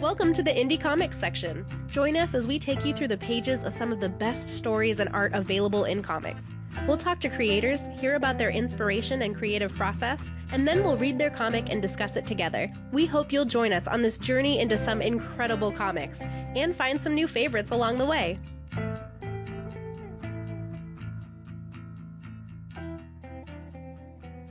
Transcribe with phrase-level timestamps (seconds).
[0.00, 1.66] Welcome to the Indie Comics section.
[1.88, 4.98] Join us as we take you through the pages of some of the best stories
[4.98, 6.54] and art available in comics.
[6.86, 11.18] We'll talk to creators, hear about their inspiration and creative process, and then we'll read
[11.18, 12.72] their comic and discuss it together.
[12.92, 17.14] We hope you'll join us on this journey into some incredible comics and find some
[17.14, 18.38] new favorites along the way.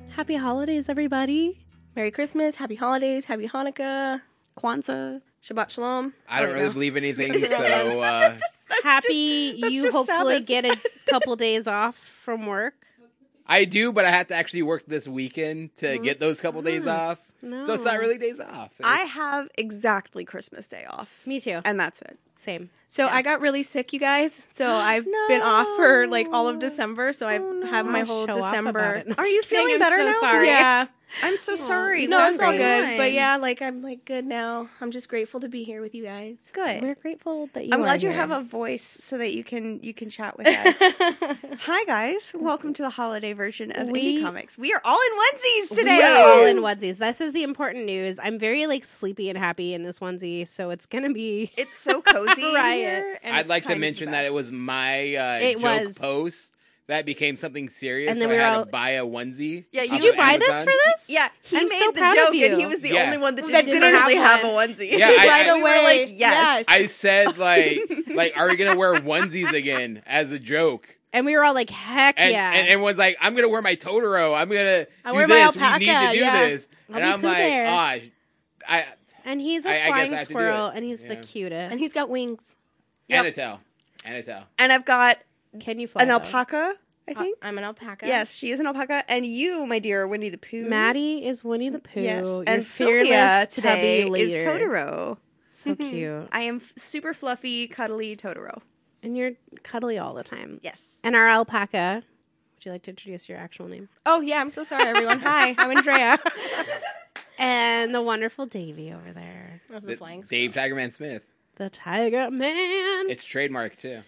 [0.09, 1.59] Happy holidays, everybody.
[1.99, 4.21] Merry Christmas, Happy Holidays, Happy Hanukkah,
[4.57, 5.19] Kwanzaa.
[5.43, 6.13] Shabbat Shalom.
[6.29, 6.71] I don't Oh, really yeah.
[6.71, 8.37] believe anything, so uh,
[8.85, 10.45] Happy that's you hopefully Sabbath.
[10.45, 10.77] get a
[11.09, 12.75] couple days off from work.
[13.45, 13.91] I do.
[13.91, 17.33] But I have to actually work this weekend to get those couple days off.
[17.41, 17.99] So it's not No.
[17.99, 18.71] really days off.
[18.81, 21.59] I have exactly Christmas Day off, Me too.
[21.65, 22.17] and that's it.
[22.35, 22.69] Same.
[22.87, 24.47] So I got really sick, you guys.
[24.49, 27.11] So I've been off for like all of December.
[27.11, 27.33] So I
[27.67, 28.69] have my whole December.
[28.69, 29.07] about it.
[29.09, 29.65] No, Are you just kidding.
[29.65, 30.19] feeling I'm better so now?
[30.21, 30.47] Sorry.
[30.47, 30.85] Yeah.
[31.23, 32.07] I'm so sorry.
[32.07, 32.85] No, it's all good.
[32.85, 32.97] fine.
[32.97, 34.69] But yeah, like I'm like good now.
[34.79, 36.37] I'm just grateful to be here with you guys.
[36.53, 36.81] good.
[36.81, 37.71] We're grateful that you.
[37.73, 38.17] I'm are glad you here.
[38.17, 40.77] have a voice so that you can you can chat with us.
[41.61, 44.57] Hi guys, welcome to the holiday version of We- Indie Comics.
[44.57, 45.97] We are all in onesies today.
[45.97, 46.97] We are all in onesies.
[46.97, 48.19] This is the important news.
[48.21, 51.51] I'm very like sleepy and happy in this onesie, so it's gonna be.
[51.57, 52.79] It's so cozy in Riot.
[53.03, 53.19] here.
[53.23, 55.63] and I'd like to kind of the mention that it was my uh, It joke
[55.63, 55.97] was.
[55.97, 56.55] post
[56.89, 58.11] that became something serious.
[58.11, 59.65] And then so we I were had all- to buy a onesie.
[59.71, 61.05] Yeah, you- Did you of buy this for this?
[61.07, 63.05] Yeah, he I'm made so the joke, and he was the Yeah.
[63.05, 64.91] only one that That didn't, didn't really have have, a onesie.
[64.97, 66.15] Yeah, I- right I- we were like, yes.
[66.19, 66.65] Yes.
[66.67, 70.95] I said like, like, are we gonna wear onesies again as a joke?
[71.11, 73.75] And we were all like, "Heck And, yeah!" and everyone's like, I'm gonna wear my
[73.75, 74.37] Totoro.
[74.39, 75.55] I'm gonna I do wear my this.
[75.55, 76.47] We need to do yeah.
[76.49, 76.69] this.
[76.89, 77.67] I'll and I'm Pooh like, Bear.
[77.67, 77.95] ah,
[78.67, 78.85] I,
[79.25, 81.71] And he's a guess flying have to do squirrel, and he's the cutest.
[81.71, 82.55] and he's got wings.
[83.07, 83.25] Yep.
[83.25, 83.59] Anatel,
[84.05, 84.43] Anatel.
[84.59, 85.17] And I've got
[85.55, 85.61] Mm.
[85.61, 86.01] Can you fly?
[86.03, 86.15] an though?
[86.15, 86.75] alpaca,
[87.07, 87.37] I Uh, think.
[87.41, 88.05] I'm an alpaca.
[88.07, 90.67] Yes, she is an alpaca, and you, my dear Winnie the Pooh.
[90.67, 92.01] Maddie is Winnie the mm, Pooh.
[92.01, 94.43] Yes, Your and fearless Sylvia today tubby is.
[94.43, 95.17] Totoro.
[95.49, 95.89] So mm-hmm.
[95.89, 98.61] cute, I am f- super fluffy, cuddly Totoro.
[99.01, 99.31] and you're
[99.63, 100.59] cuddly all the time.
[100.61, 100.97] Yes.
[101.03, 102.03] And our alpaca.
[102.57, 103.89] Would you like to introduce your actual name?
[104.05, 105.19] Oh yeah, I'm so sorry, everyone.
[105.21, 106.19] Hi, I'm Andrea.
[107.37, 110.21] And the wonderful Davy over there, That's the The- flying.
[110.23, 111.25] Dave Tigerman Smith.
[111.55, 113.09] the Tiger Man.
[113.09, 114.01] It's trademark too.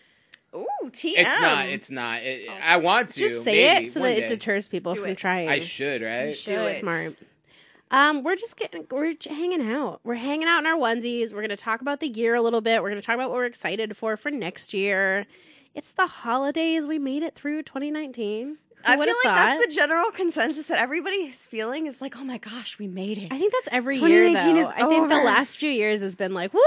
[0.93, 1.13] Ooh, TM.
[1.17, 1.65] It's not.
[1.67, 2.23] It's not.
[2.23, 3.19] It, I want to.
[3.19, 4.23] Just say maybe, it so that day.
[4.23, 5.17] it deters people Do from it.
[5.17, 5.49] trying.
[5.49, 6.37] I should, right?
[6.45, 6.79] Do it.
[6.79, 7.15] Smart.
[7.91, 9.99] Um, we're just getting, we're j- hanging out.
[10.05, 11.33] We're hanging out in our onesies.
[11.33, 12.81] We're going to talk about the year a little bit.
[12.81, 15.27] We're going to talk about what we're excited for for next year.
[15.75, 16.87] It's the holidays.
[16.87, 18.47] We made it through 2019.
[18.47, 19.35] Who I feel like thought?
[19.35, 23.17] that's the general consensus that everybody is feeling is like, oh my gosh, we made
[23.17, 23.27] it.
[23.31, 24.61] I think that's every year, 2019 though.
[24.61, 26.61] is I think the last few years has been like, woo.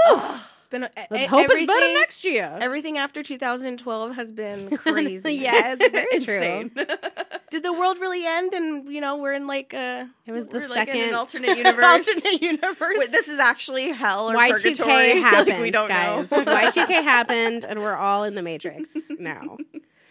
[0.65, 0.83] It's been.
[0.85, 2.57] A, Let's e- hope it's better next year.
[2.59, 5.33] Everything after 2012 has been crazy.
[5.33, 6.71] yeah, it's very true.
[7.51, 8.51] Did the world really end?
[8.55, 11.09] And you know, we're in like a It was the We're like in second.
[11.09, 11.85] an alternate universe.
[11.85, 12.95] alternate universe.
[12.97, 14.89] Wait, this is actually hell or Y2K purgatory.
[14.89, 16.31] Like, happened, we don't guys.
[16.31, 16.43] know.
[16.43, 19.57] Y2K happened, and we're all in the Matrix now.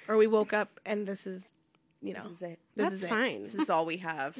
[0.06, 1.44] or we woke up and this is,
[2.00, 2.58] you know, This is it.
[2.76, 3.08] this That's is it.
[3.10, 3.42] fine.
[3.42, 4.36] This is all we have.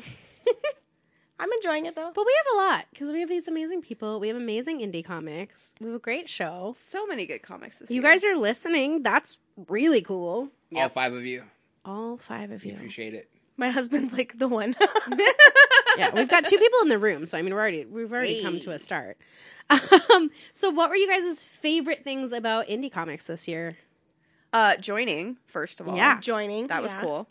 [1.39, 2.13] I'm enjoying it though.
[2.15, 4.21] But we have a lot because we have these amazing people.
[4.21, 5.75] We have amazing indie comics.
[5.81, 6.75] We have a great show.
[6.79, 8.03] So many good comics this You year.
[8.03, 9.03] You guys are listening.
[9.03, 10.51] That's really cool.
[10.77, 11.45] All five of you.
[11.85, 12.77] All five of We you.
[12.77, 13.29] appreciate it.
[13.57, 14.75] My husband's like the one.
[15.97, 18.43] yeah, we've got two people in the room, so I mean, we're already we've already
[18.43, 19.19] come to a start.
[20.13, 23.79] Um, so, what were you guys' favorite things about indie comics this year?
[24.55, 25.97] uh, joining first of all.
[25.97, 26.21] Yeah.
[26.21, 26.69] joining.
[26.69, 27.01] that was yeah.
[27.01, 27.29] cool.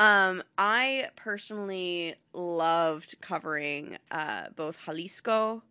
[0.00, 5.62] Um, I personally loved covering uh, both Jalisco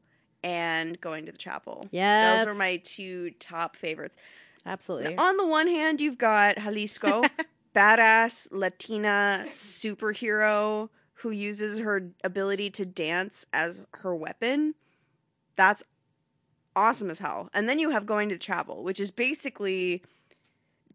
[0.43, 1.87] and going to the chapel.
[1.89, 4.15] Yeah, Those were my two top favorites.
[4.67, 5.17] absolutely.
[5.17, 7.23] On the one hand, you've got Jalisco,
[7.75, 14.75] badass Latina superhero who uses her ability to dance as her weapon.
[15.55, 15.83] That's
[16.75, 17.49] awesome as hell.
[17.53, 20.03] And then you have Going to the Chapel, which is basically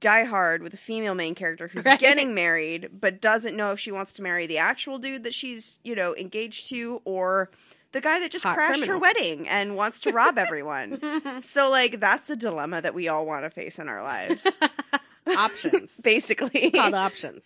[0.00, 1.98] Die Hard with a female main character who's Right.
[1.98, 5.78] getting married but doesn't know if she wants to marry the actual dude that she's,
[5.84, 7.50] you know, engaged to or
[7.92, 8.96] the guy that just Hot crashed criminal.
[8.96, 11.00] her wedding and wants to rob everyone.
[11.42, 14.46] So like that's a dilemma that we all want to face in our lives.
[15.36, 16.00] options.
[16.04, 16.50] Basically.
[16.54, 17.42] It's called options.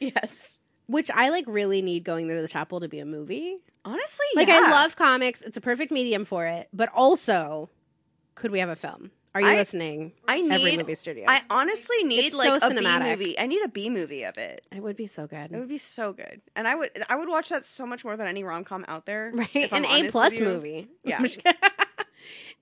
[0.00, 0.58] yes.
[0.86, 3.56] Which I like really need going to the chapel to be a movie.
[3.84, 4.60] Honestly, Like yeah.
[4.66, 5.42] I love comics.
[5.42, 6.68] It's a perfect medium for it.
[6.72, 7.70] But also,
[8.34, 9.10] could we have a film?
[9.34, 10.12] Are you I- listening?
[10.28, 11.24] I need Every movie studio.
[11.28, 13.38] I honestly need It's like so a B movie.
[13.38, 14.66] I need a B movie of it.
[14.70, 15.52] it would be so good.
[15.52, 16.42] It would be so good.
[16.54, 19.06] And I would I would watch that so much more than any rom com out
[19.06, 19.32] there.
[19.34, 19.68] Right?
[19.72, 20.88] An A plus movie.
[21.04, 21.24] Yeah.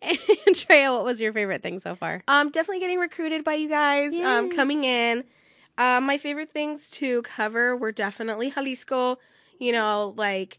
[0.46, 2.22] Andrea, what was your favorite thing so far?
[2.26, 4.14] Um, definitely getting recruited by you guys.
[4.14, 5.24] Um, coming in.
[5.76, 9.18] Um, my favorite things to cover were definitely Jalisco.
[9.58, 10.58] You know, like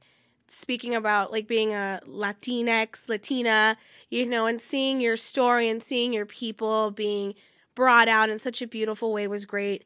[0.52, 3.78] speaking about like being a Latinx, Latina,
[4.10, 7.34] you know, and seeing your story and seeing your people being
[7.76, 9.86] brought out in such a beautiful way was great.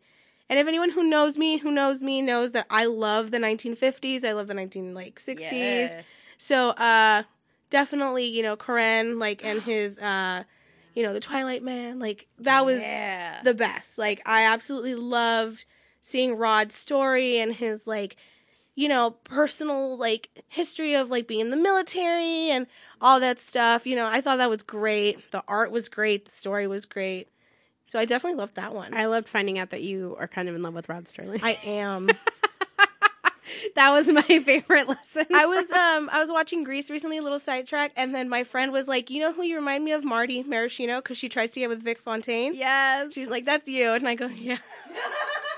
[0.50, 4.24] And if anyone who knows me, who knows me, knows that I love the 1950s,
[4.24, 5.40] I love the 19 like 60s.
[5.52, 5.96] Yes.
[6.38, 7.24] So, uh,
[7.70, 10.44] definitely, you know, Karen, like, and his, uh,
[10.94, 13.42] you know, the Twilight Man, like, that was Yeah.
[13.44, 13.98] the best.
[13.98, 15.66] Like, I absolutely loved
[16.02, 18.16] seeing Rod's story and his, like,
[18.76, 22.68] you know, personal, like, history of, like, being in the military and
[23.02, 23.88] all that stuff.
[23.88, 25.32] You know, I thought that was great.
[25.32, 26.26] The art was great.
[26.26, 27.30] The story was great.
[27.88, 28.94] So I definitely loved that one.
[28.94, 31.40] I loved finding out that you are kind of in love with Rod Serling.
[31.44, 32.10] I am.
[33.76, 35.26] that was my favorite lesson.
[35.34, 38.72] I was um I was watching Grease recently, a little sidetrack, and then my friend
[38.72, 41.60] was like, "You know who you remind me of, Marty Maraschino, because she tries to
[41.60, 43.14] get with Vince Fontaine." Yes.
[43.14, 44.58] She's like, "That's you," and I go, "Yeah,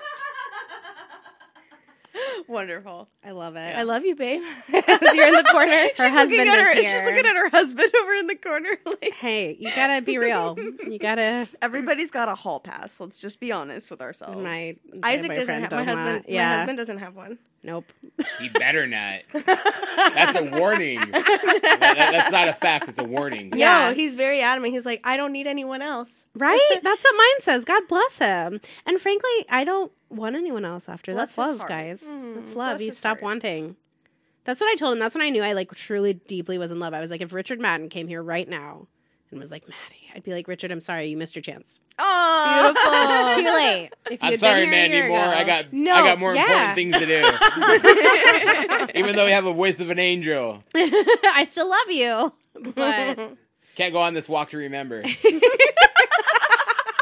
[2.47, 3.07] Wonderful.
[3.23, 3.75] I love it.
[3.77, 4.41] I love you, babe."
[4.73, 4.83] You're
[5.27, 5.71] in the corner.
[5.71, 6.99] Her She's husband looking at is her, here.
[6.99, 8.69] She's looking at her husband over in the corner.
[8.85, 10.57] Like hey, you gotta be real.
[10.87, 11.47] You gotta.
[11.61, 12.99] everybody's got a hall pass.
[12.99, 14.41] Let's just be honest with ourselves.
[14.41, 16.05] My Isaac doesn't boyfriend have my does husband.
[16.05, 16.27] not.
[16.27, 16.57] My Yeah.
[16.57, 17.37] husband doesn't have one.
[17.63, 17.91] Nope.
[18.39, 19.21] He better not.
[19.33, 20.99] That's a warning.
[20.99, 22.87] That- that- that's not a fact.
[22.87, 23.51] It's a warning.
[23.55, 23.89] Yeah.
[23.89, 24.73] No, he's very adamant.
[24.73, 26.59] He's like, "I don't need anyone else." Right?
[26.83, 27.65] That's what mine says.
[27.65, 28.61] God bless him.
[28.85, 31.13] And frankly, I don't want anyone else after.
[31.13, 31.69] Bless That's love, heart.
[31.69, 32.03] guys.
[32.03, 32.77] Mm, That's love.
[32.77, 33.23] bless You stop heart.
[33.23, 33.75] wanting.
[34.43, 34.99] That's what I told him.
[34.99, 36.93] That's when I knew I like truly deeply was in love.
[36.93, 38.87] I was like, if Richard Madden came here right now
[39.29, 41.79] and was like, Maddie, I'd be like, Richard, I'm sorry, you missed your chance.
[41.99, 42.73] Oh,
[43.37, 43.89] It's too late.
[44.09, 45.19] If you I'm sorry, been here Mandy year Moore.
[45.19, 46.71] ago- I got no, I got more yeah.
[46.71, 48.89] important things to do.
[48.99, 52.31] Even though we have a voice of an angel, I still love you,
[52.73, 53.35] but
[53.75, 55.03] can't go on this walk to remember.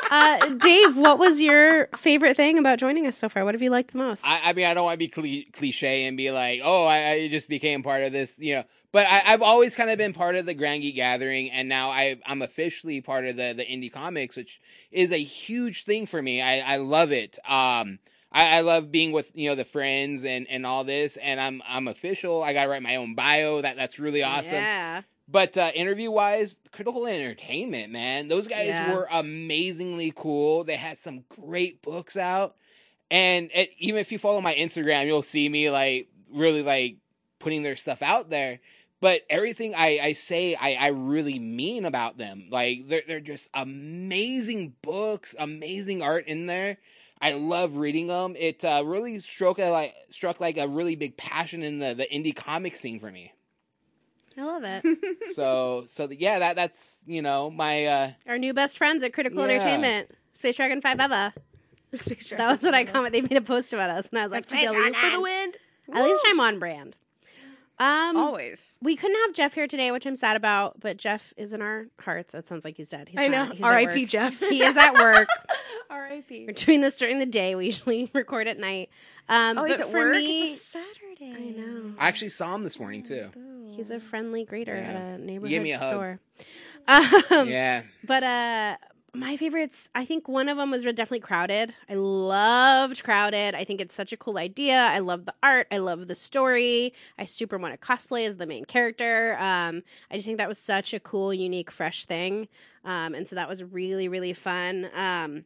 [0.09, 3.43] Uh, Dave, what was your favorite thing about joining us so far?
[3.45, 4.25] What have you liked the most?
[4.25, 7.11] I, I mean, I don't want to be cli- cliche and be like, oh, I,
[7.11, 8.63] I just became part of this, you know.
[8.91, 11.89] But I, I've always kind of been part of the Grand Geek Gathering, and now
[11.89, 14.61] I, I'm officially part of the the indie comics, which
[14.91, 16.41] is a huge thing for me.
[16.41, 17.37] I, I love it.
[17.45, 17.99] Um,
[18.31, 21.61] I, I love being with you know the friends and, and all this, and I'm
[21.67, 22.43] I'm official.
[22.43, 23.61] I got to write my own bio.
[23.61, 24.53] That that's really awesome.
[24.55, 25.01] Yeah.
[25.27, 28.91] But uh, interview wise, Critical Entertainment, man, those guys Yeah.
[28.93, 30.63] were amazingly cool.
[30.63, 32.55] They had some great books out,
[33.09, 36.97] and it, even if you follow my Instagram, you'll see me like really like
[37.39, 38.59] putting their stuff out there.
[39.01, 42.47] But everything I, I say, I, I really mean about them.
[42.51, 46.77] Like they're they're just amazing books, amazing art in there.
[47.19, 48.35] I love reading them.
[48.37, 52.05] It uh, really struck a, like struck like a really big passion in the the
[52.05, 53.31] indie comic scene for me
[54.37, 54.83] I love it.
[55.35, 59.13] so so the, yeah that that's you know my uh Our new best friends at
[59.13, 59.53] Critical Yeah.
[59.53, 61.33] Entertainment, Space Dragon Five Eva.
[61.93, 63.23] Space Dragon That was what I commented.
[63.23, 65.57] They made a post about us, and I was like, FTW for the Dragon." wind.
[65.93, 66.95] At least I'm on brand.
[67.77, 68.77] Um, always.
[68.81, 70.79] we couldn't have Jeff here today, which I'm sad about.
[70.79, 72.33] But Jeff is in our hearts.
[72.33, 73.09] It sounds like he's dead.
[73.09, 73.45] He's I know.
[73.45, 73.55] not.
[73.55, 74.05] He's at R.I.P.
[74.05, 74.39] Jeff.
[74.39, 75.27] He is at work.
[75.89, 76.45] R.I.P.
[76.47, 77.55] We're doing this during the day.
[77.55, 78.89] We usually record at night.
[79.27, 80.15] Um, Oh, but he's at for work.
[80.15, 81.33] me, it's a Saturday.
[81.35, 81.93] I know.
[81.99, 83.29] i actually saw him this morning too
[83.75, 84.89] He's a friendly greeter Yeah.
[84.91, 85.89] at a neighborhood gave me a hug.
[85.89, 86.19] store.
[86.87, 88.77] Um, yeah But uh
[89.15, 91.73] my favorites, I think one of them was definitely Crowded.
[91.89, 93.55] I loved Crowded.
[93.55, 94.75] I think it's such a cool idea.
[94.77, 95.67] I love the art.
[95.71, 96.93] I love the story.
[97.17, 99.37] I super want to cosplay as the main character.
[99.39, 102.47] Um, I just think that was such a cool, unique, fresh thing.
[102.83, 104.89] Um, and so that was really, really fun.
[104.93, 105.45] Um,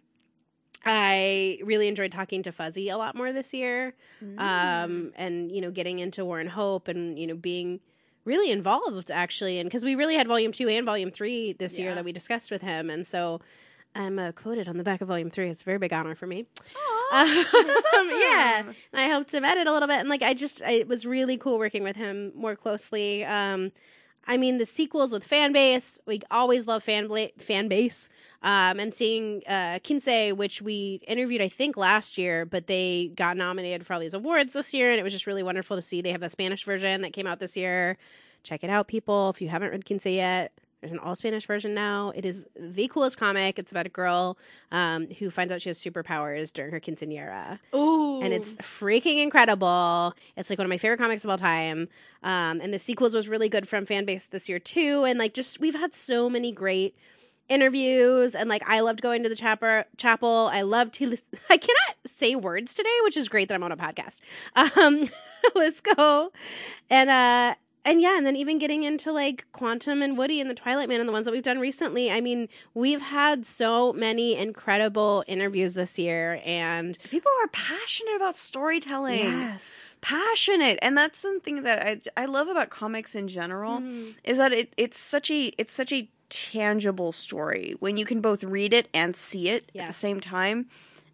[0.85, 4.39] I really enjoyed talking to Fuzzy a lot more this year Mm.
[4.39, 7.79] um, and you know getting into War and Hope and you know being
[8.25, 11.95] really involved actually and because we really had volume two and volume three this year
[11.95, 13.39] that we discussed with him and so
[13.95, 15.49] I'm uh, quoted on the back of volume three.
[15.49, 16.45] It's a very big honor for me.
[16.75, 20.35] Aw, Um, that's yeah, and I helped him edit a little bit, and like I
[20.35, 23.25] just, I, it was really cool working with him more closely.
[23.25, 23.71] Um,
[24.29, 28.09] I mean, the sequels with fan base, we always love fan bla- fan base,
[28.43, 33.37] um, and seeing uh, Quince, which we interviewed, I think last year, but they got
[33.37, 36.01] nominated for all these awards this year, and it was just really wonderful to see.
[36.01, 37.97] They have the Spanish version that came out this year.
[38.43, 39.31] Check it out, people.
[39.31, 42.11] If you haven't read Quince yet, there's an all Spanish version now.
[42.15, 43.59] It is the coolest comic.
[43.59, 44.37] It's about a girl
[44.71, 48.21] um, who finds out she has superpowers during her quinceanera Ooh.
[48.21, 50.13] and it's freaking incredible.
[50.37, 51.89] It's like one of my favorite comics of all time.
[52.23, 55.03] Um, and the sequels was really good from fan base this year too.
[55.03, 56.95] And like, just we've had so many great
[57.49, 59.83] interviews, and like, I loved going to the chapel.
[59.97, 60.49] Chapel.
[60.53, 61.07] I loved to.
[61.07, 64.21] lis- I cannot say words today, which is great that I'm on a podcast.
[64.55, 65.09] Um,
[65.55, 66.31] let's go,
[66.89, 67.55] and uh.
[67.89, 70.99] And yeah, and then even getting into like Quantum and Woody and the Twilight Man
[70.99, 72.11] and the ones that we've done recently.
[72.11, 78.35] I mean, we've had so many incredible interviews this year, and People are passionate about
[78.35, 79.19] storytelling.
[79.19, 80.77] Yes, passionate.
[80.81, 84.15] And that's something that I I love about comics in general Mhm.
[84.23, 88.43] is that it, it's such a it's such a tangible story when you can both
[88.43, 90.67] read it and see it at the same time.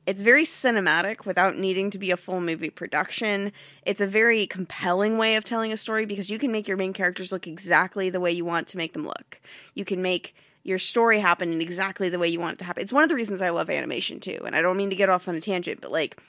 [0.06, 3.52] It's very cinematic without needing to be a full movie production.
[3.86, 6.94] It's a very compelling way of telling a story because you can make your main
[6.94, 9.40] characters look exactly the way you want to make them look.
[9.74, 12.82] You can make your story happen in exactly the way you want it to happen.
[12.82, 14.40] It's one of the reasons I love animation too.
[14.46, 16.20] And I don't mean to get off on a tangent, but like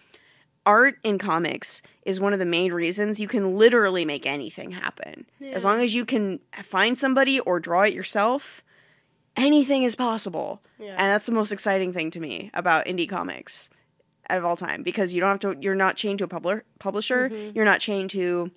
[0.66, 5.26] art in comics is one of the main reasons you can literally make anything happen.
[5.52, 8.62] As long as you can find somebody or draw it yourself,
[9.36, 10.62] anything is possible.
[10.78, 10.96] Yeah.
[10.98, 13.70] And that's the most exciting thing to me about indie comics
[14.28, 17.28] of all time because you don't have to you're not chained to a publisher publisher,
[17.54, 18.50] you're not chained to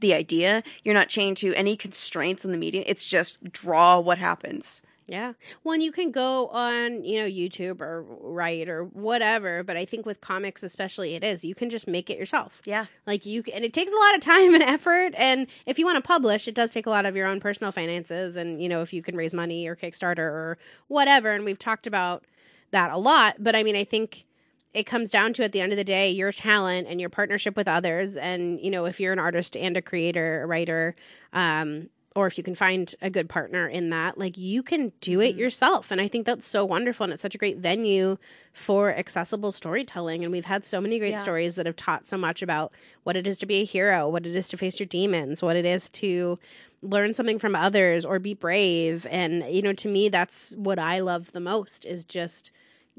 [0.00, 2.84] the idea, you're not chained to any constraints in the media.
[2.86, 4.82] It's just draw what happens.
[5.12, 5.34] Yeah.
[5.62, 9.84] Well, and you can go on, you know, YouTube or write or whatever, but I
[9.84, 11.44] think with comics especially it is.
[11.44, 12.62] You can just make it yourself.
[12.64, 12.86] Yeah.
[13.06, 15.84] Like you can, and it takes a lot of time and effort and if you
[15.84, 18.70] want to publish, it does take a lot of your own personal finances and, you
[18.70, 20.56] know, if you can raise money or Kickstarter or
[20.88, 22.24] whatever, and we've talked about
[22.70, 24.24] that a lot, but I mean, I think
[24.72, 27.54] it comes down to at the end of the day your talent and your partnership
[27.54, 30.96] with others and you know if you're an artist and a creator a writer
[31.34, 35.20] um or if you can find a good partner in that like you can do
[35.20, 35.38] it Mhm.
[35.38, 38.16] yourself and i think that's so wonderful and it's such a great venue
[38.52, 41.22] for accessible storytelling and we've had so many great Yeah.
[41.22, 44.26] stories that have taught so much about what it is to be a hero what
[44.26, 46.38] it is to face your demons what it is to
[46.82, 50.98] learn something from others or be brave and you know to me that's what i
[51.00, 52.52] love the most is just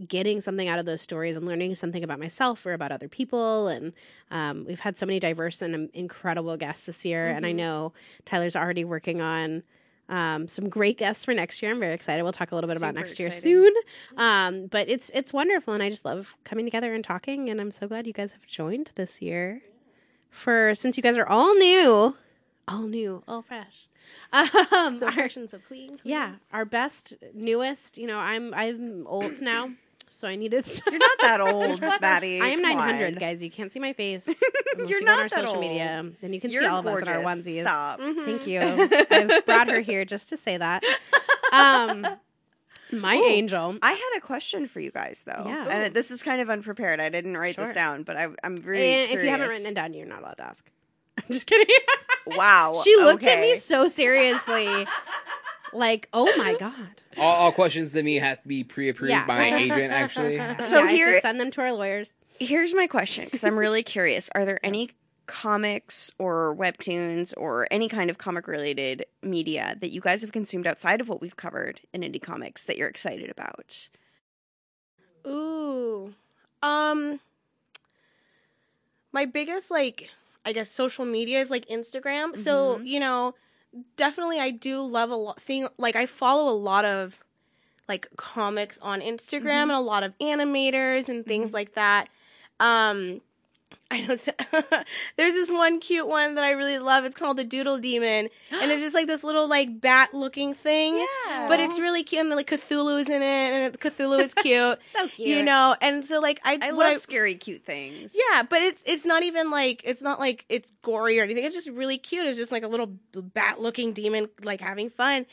[0.08, 3.68] getting something out of those stories and learning something about myself or about other people.
[3.68, 3.94] And
[4.32, 7.28] um, we've had so many diverse and um, incredible guests this year.
[7.30, 7.58] And I Mhm.
[7.58, 7.94] know
[8.26, 9.64] Tyler's already working on
[10.10, 11.72] um, some great guests for next year.
[11.72, 12.24] I'm very excited.
[12.24, 13.74] We'll talk a little bit about Super next year soon.
[14.18, 17.50] Um, but it's it's wonderful, and I just love coming together and talking.
[17.50, 19.62] And I'm so glad you guys have joined this year.
[20.30, 22.16] For since you guys are all new,
[22.68, 23.88] all new, all fresh.
[24.32, 25.98] Um, So our- versions of clean.
[25.98, 26.00] clean.
[26.04, 27.98] yeah, our best, newest.
[27.98, 29.72] You know, I'm I'm old now,
[30.10, 30.66] so I needed.
[30.86, 32.42] You're not that old, Maddie.
[32.42, 33.20] I am 900, on.
[33.20, 33.42] guys.
[33.44, 34.28] You can't see my face.
[34.78, 35.60] You're you go on not our that social old.
[35.62, 36.06] media.
[36.22, 37.62] Then you can You're see all of us in our onesies.
[37.62, 38.00] Stop.
[38.00, 38.26] Mhm.
[38.26, 38.60] Thank you.
[39.12, 40.84] I've brought her here just to say that.
[41.52, 42.06] Um,
[42.92, 43.26] my Ooh.
[43.26, 43.78] angel.
[43.82, 45.44] I had a question for you guys though.
[45.48, 45.68] Yeah.
[45.70, 47.00] And it, this is kind of unprepared.
[47.00, 47.66] I didn't write Sure.
[47.66, 50.22] this down, but I, I'm really And if you haven't written it down, you're not
[50.22, 50.70] allowed to ask.
[51.18, 51.74] I'm just kidding.
[52.28, 52.80] Wow.
[52.84, 54.88] she looked at me so seriously,
[55.74, 59.26] like, "Oh my god." All, all questions to me have to be pre-approved Yeah.
[59.28, 59.92] by my agent.
[59.92, 62.14] Actually, So Yeah, I have here- to send them to our lawyers.
[62.40, 64.30] Here's my question because I'm really curious.
[64.34, 64.90] Are there any
[65.28, 70.66] comics or webtoons or any kind of comic related media that you guys have consumed
[70.68, 73.88] outside of what we've covered in indie comics that you're excited about?
[75.28, 76.14] Ooh.
[76.64, 77.20] Um
[79.12, 80.10] my biggest like
[80.46, 82.36] I guess social media is like Instagram.
[82.38, 82.88] So, Mhm.
[82.88, 83.36] you know,
[83.96, 87.20] definitely I do love a lot seeing like I follow a lot of
[87.88, 89.62] like comics on Instagram Mhm.
[89.64, 91.54] and a lot of animators and things Mhm.
[91.54, 92.10] like that.
[92.60, 93.22] Um
[93.94, 94.32] I know so-
[95.18, 97.06] there's this one cute one that I really love.
[97.06, 100.98] It's called the Doodle Demon, and it's just like this little like bat looking thing.
[101.28, 101.48] Yeah.
[101.48, 105.08] But it's really cute, and like Cthulhu is in it, and Cthulhu is cute So
[105.08, 105.28] cute.
[105.30, 108.14] you know and so like i I love scary, cute things.
[108.16, 111.56] yeah but it's it's not even like it's not like it's gory or anything it's
[111.56, 115.26] just really cute it's just like a little bat looking demon like having fun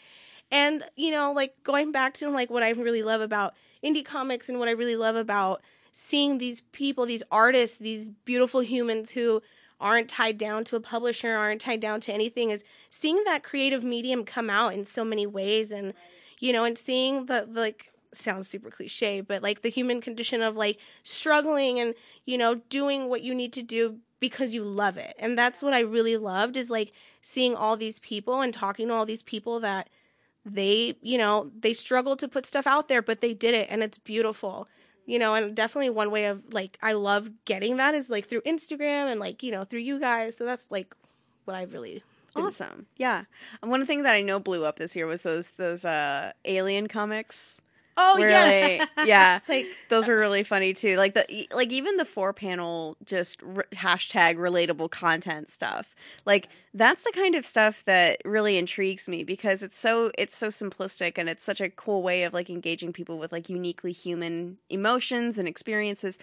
[0.50, 4.48] and you know like going back to like what i really love about indie comics
[4.48, 5.62] and what i really love about
[5.92, 9.42] seeing these people these artists these beautiful humans who
[9.80, 13.82] aren't tied down to a publisher aren't tied down to anything is seeing that creative
[13.82, 15.72] medium come out in so many ways.
[15.72, 15.94] And
[16.38, 20.42] you know and seeing the, the like sounds super cliche but like the human condition
[20.42, 21.94] of like struggling and
[22.24, 25.14] you know doing what you need to do because you love it.
[25.18, 26.92] And that's what i really loved is like
[27.22, 29.88] seeing all these people and talking to all these people that
[30.44, 33.82] they you know they struggled to put stuff out there but they did it and
[33.82, 34.66] it's beautiful
[35.10, 38.40] you know and definitely one way of like i love getting that is like through
[38.42, 40.94] instagram and like you know through you guys so that's like
[41.44, 42.02] what i really
[42.36, 42.86] Awesome.
[42.96, 43.24] Yeah.
[43.62, 46.86] And one thing that I know blew up this year was those those uh alien
[46.86, 47.60] comics.
[48.00, 49.36] Oh yeah yeah.
[49.36, 50.96] it's like Those uh, were really funny too.
[50.96, 55.94] Like the like even the four panel just r- hashtag relatable content stuff.
[56.24, 60.48] Like that's the kind of stuff that really intrigues me because it's so it's so
[60.48, 64.58] simplistic and it's such a cool way of like engaging people with like uniquely human
[64.68, 66.18] emotions and experiences.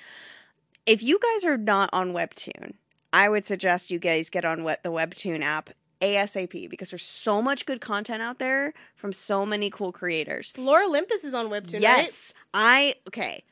[0.86, 2.76] If you guys are not on Webtoon,
[3.12, 7.42] I would suggest you guys get on what the Webtoon app ASAP because there's so
[7.42, 10.54] much good content out there from so many cool creators.
[10.58, 11.82] Lore Olympus is on Webtoon, right?
[11.82, 13.44] Yes, I okay.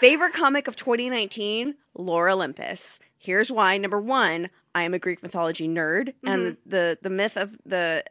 [0.00, 2.98] Favorite comic of 2019, Lore Olympus.
[3.16, 3.76] Here's why.
[3.78, 8.02] Number one, I am a Greek mythology nerd, and the, the the myth of the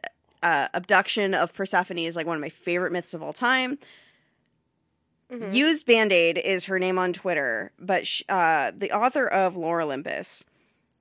[0.42, 3.78] uh, abduction of Persephone is like one of my favorite myths of all time.
[5.30, 5.54] Mhm.
[5.54, 9.80] Used Band Aid is her name on Twitter, but sh- uh, the author of Lore
[9.82, 10.44] Olympus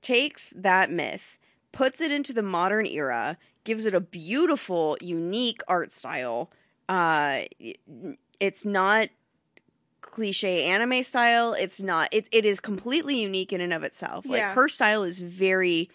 [0.02, 1.38] takes that myth,
[1.72, 6.52] puts it into the modern era, gives it a beautiful, unique art style.
[6.90, 7.44] Uh,
[8.40, 9.10] it's not
[10.02, 11.54] cliche anime style.
[11.54, 12.10] It's not.
[12.12, 14.26] It it is completely unique in and of itself.
[14.26, 14.54] Like Yeah.
[14.54, 15.90] her style is very.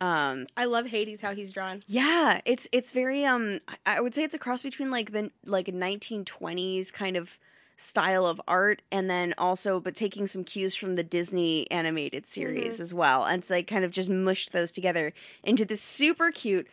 [0.00, 1.82] Um, I love Hades how he's drawn.
[1.88, 5.32] yeah, it's it's very um I- I would say it's a cross between like the
[5.44, 7.36] like 1920s kind of
[7.80, 12.80] style of art and then also but taking some cues from the Disney animated series
[12.80, 13.24] as well.
[13.24, 15.12] And so they kind of just mushed those together
[15.44, 16.66] into this super cute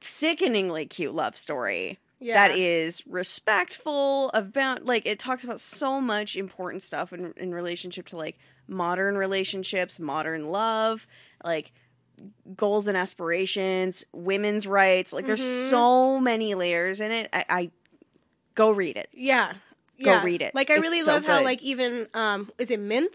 [0.00, 2.48] sickeningly cute love story Yeah.
[2.48, 8.06] that is respectful about like it talks about so much important stuff in in relationship
[8.08, 11.06] to like modern relationships, modern love,
[11.44, 11.72] like
[12.56, 15.12] goals and aspirations, women's rights.
[15.12, 15.70] Like there's Mhm.
[15.70, 17.28] so many layers in it.
[17.32, 17.70] I, I
[18.54, 19.08] go read it.
[19.12, 19.54] Yeah.
[20.02, 20.24] Go Yeah.
[20.24, 20.54] read it.
[20.54, 21.44] Like I It's really so love how good.
[21.44, 23.14] like even um is it Minthe?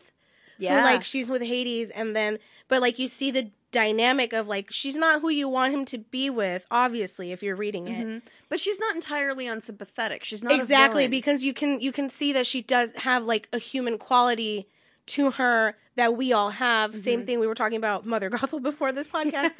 [0.57, 4.47] Yeah, Who, like she's with Hades and then but like you see the dynamic of
[4.47, 8.05] like she's not who you want him to be with, obviously, if you're reading it.
[8.07, 8.21] Mhm.
[8.49, 10.23] but she's not entirely unsympathetic.
[10.23, 13.59] She's not exactly because you can you can see that she does have like a
[13.59, 14.67] human quality
[15.07, 16.99] to her that we all have Mm-hmm.
[16.99, 19.51] same thing we were talking about mother gothel before this podcast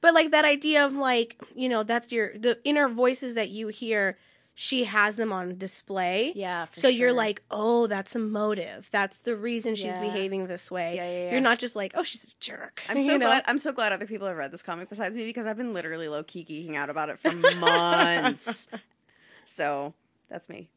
[0.00, 3.68] but like that idea of like you know that's your the inner voices that you
[3.68, 4.16] hear
[4.60, 6.64] she has them on display yeah.
[6.66, 10.00] for so you're like oh that's a motive that's the reason she's Yeah.
[10.00, 11.30] behaving this way Yeah, yeah, yeah.
[11.30, 13.26] you're not just like oh she's a jerk I'm so you know?
[13.26, 13.44] glad.
[13.46, 16.08] I'm so glad other people have read this comic besides me because I've been literally
[16.08, 18.66] low key geeking out about it for months.
[19.44, 19.94] so
[20.28, 20.68] that's me.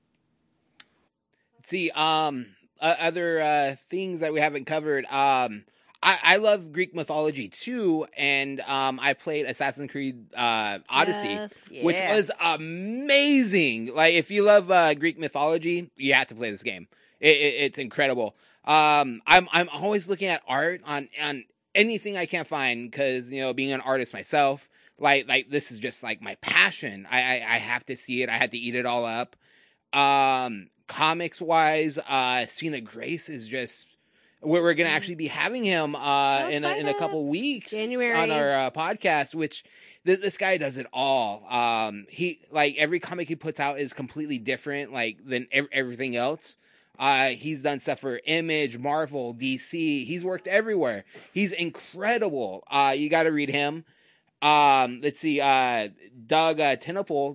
[1.63, 5.05] See, um, uh, other uh, things that we haven't covered.
[5.05, 5.63] Um,
[6.03, 11.27] I, I love Greek mythology too, and um, I played Assassin's Creed uh, Odyssey,
[11.69, 11.83] Yes.
[11.83, 13.93] which was amazing.
[13.93, 16.87] Like, if you love uh, Greek mythology, you have to play this game.
[17.19, 18.35] It, it, it's incredible.
[18.65, 23.41] Um, I'm I'm always looking at art on on anything I can't find because you
[23.41, 27.07] know, being an artist myself, like like this is just like my passion.
[27.09, 28.29] I I, I have to see it.
[28.29, 29.35] I have to eat it all up.
[29.93, 33.85] Um, comics wise, uh, Sina Grace is just.
[34.41, 37.71] We're, we're gonna actually be having him uh, So in a, in a couple weeks
[37.71, 38.13] January.
[38.13, 39.63] on our uh, podcast, which
[40.05, 41.43] th- this guy does it all.
[41.49, 46.15] Um, he like every comic he puts out is completely different, like than ev- everything
[46.15, 46.55] else.
[46.99, 50.05] Uh, he's done stuff for Image, Marvel, DC.
[50.05, 51.03] He's worked everywhere.
[51.33, 52.63] He's incredible.
[52.69, 53.85] Uh, you got to read him.
[54.41, 55.39] Um, let's see.
[55.39, 55.89] Uh,
[56.25, 56.75] Doug uh,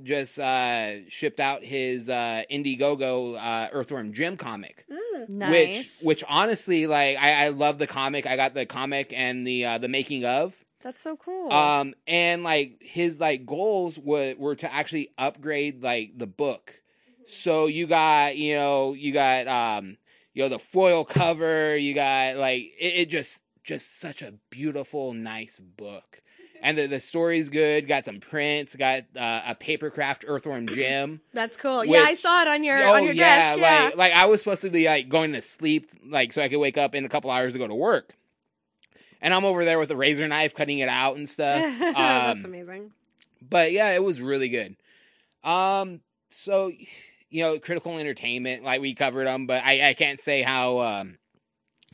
[0.05, 4.87] just uh, shipped out his uh, Indiegogo uh, Earthworm Jim comic
[5.29, 5.51] Nice.
[5.51, 9.65] which which honestly like I, I love the comic i got the comic and the
[9.65, 11.53] uh the making of that's so cool.
[11.53, 16.81] um and like his like goals were were to actually upgrade like the book
[17.27, 19.97] so you got you know you got um
[20.33, 25.13] you know the foil cover you got like it, it just just such a beautiful
[25.13, 26.23] nice book
[26.67, 31.57] and the, the story's good got some prints got uh, a papercraft earthworm jim that's
[31.57, 34.13] cool yeah i saw it on your oh on your yeah, desk yeah like like
[34.13, 36.95] I was supposed to be like going to sleep, like so I could wake up
[36.95, 38.15] in a couple hours to go to work,
[39.21, 41.63] and I'm over there with a razor knife cutting it out and stuff.
[41.79, 42.93] That's Um, amazing.
[43.49, 44.77] but yeah, it was really good.
[45.45, 46.73] Um, so
[47.31, 51.19] you know, critical entertainment, like we covered them, but I I can't say how um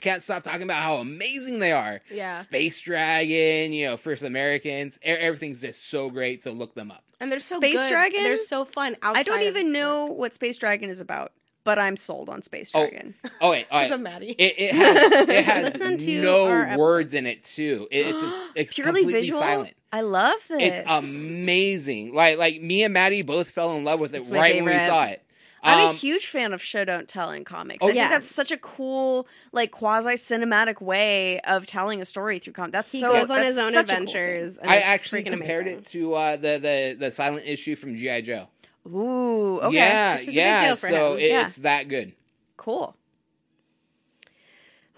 [0.02, 2.00] can't stop talking about how amazing they are.
[2.10, 6.42] yeah Space Dragon, you know, First Americans, e- everything's just so great.
[6.42, 7.04] So look them up.
[7.20, 7.90] and they're so Space good.
[7.90, 8.22] Dragon?
[8.22, 11.32] they're so fun I don't even know what Space Dragon is about,
[11.64, 13.14] but I'm sold on Space Oh, Dragon.
[13.40, 13.92] Oh wait, all Because right.
[13.92, 14.30] of Maddie.
[14.38, 15.44] It, it has it
[15.80, 17.88] has no words in it too.
[17.90, 19.40] It, it's a, it's Purely completely visual.
[19.40, 19.74] silent.
[19.94, 20.80] I love this.
[20.80, 22.14] It's amazing.
[22.14, 24.72] Like like me and Maddie both fell in love with it It's my right when
[24.74, 25.21] we saw it.
[25.64, 27.78] I'm a Um, huge fan of show don't tell in comics.
[27.82, 32.38] Oh, I think that's such a cool, like quasi cinematic way of telling a story
[32.40, 32.72] through comics.
[32.72, 33.12] That's He so.
[33.12, 34.58] goes on his own such a cool adventures.
[34.58, 35.78] and I actually compared amazing.
[35.80, 38.48] it to uh, the the the silent issue from GI Joe.
[38.88, 40.66] Ooh, okay, Yeah, Which is a big yeah.
[40.66, 41.18] deal for so him.
[41.20, 41.46] it- Yeah.
[41.46, 42.12] it's that good.
[42.56, 42.96] cool.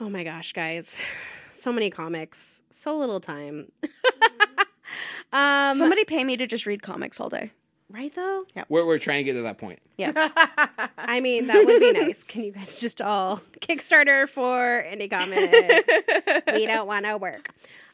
[0.01, 0.97] Oh my gosh, guys.
[1.51, 2.63] So many comics.
[2.71, 3.71] So little time.
[5.33, 7.53] um Somebody pay me to just read comics all day.
[7.95, 8.45] Right though?
[8.55, 8.65] Yeah.
[8.69, 9.81] We're we're trying to get to that point.
[9.97, 10.13] Yeah.
[10.99, 12.25] I mean, that would be nice.
[12.25, 16.43] Can you guys just all Kickstarter for indie comics?
[16.53, 17.51] we don't want to work.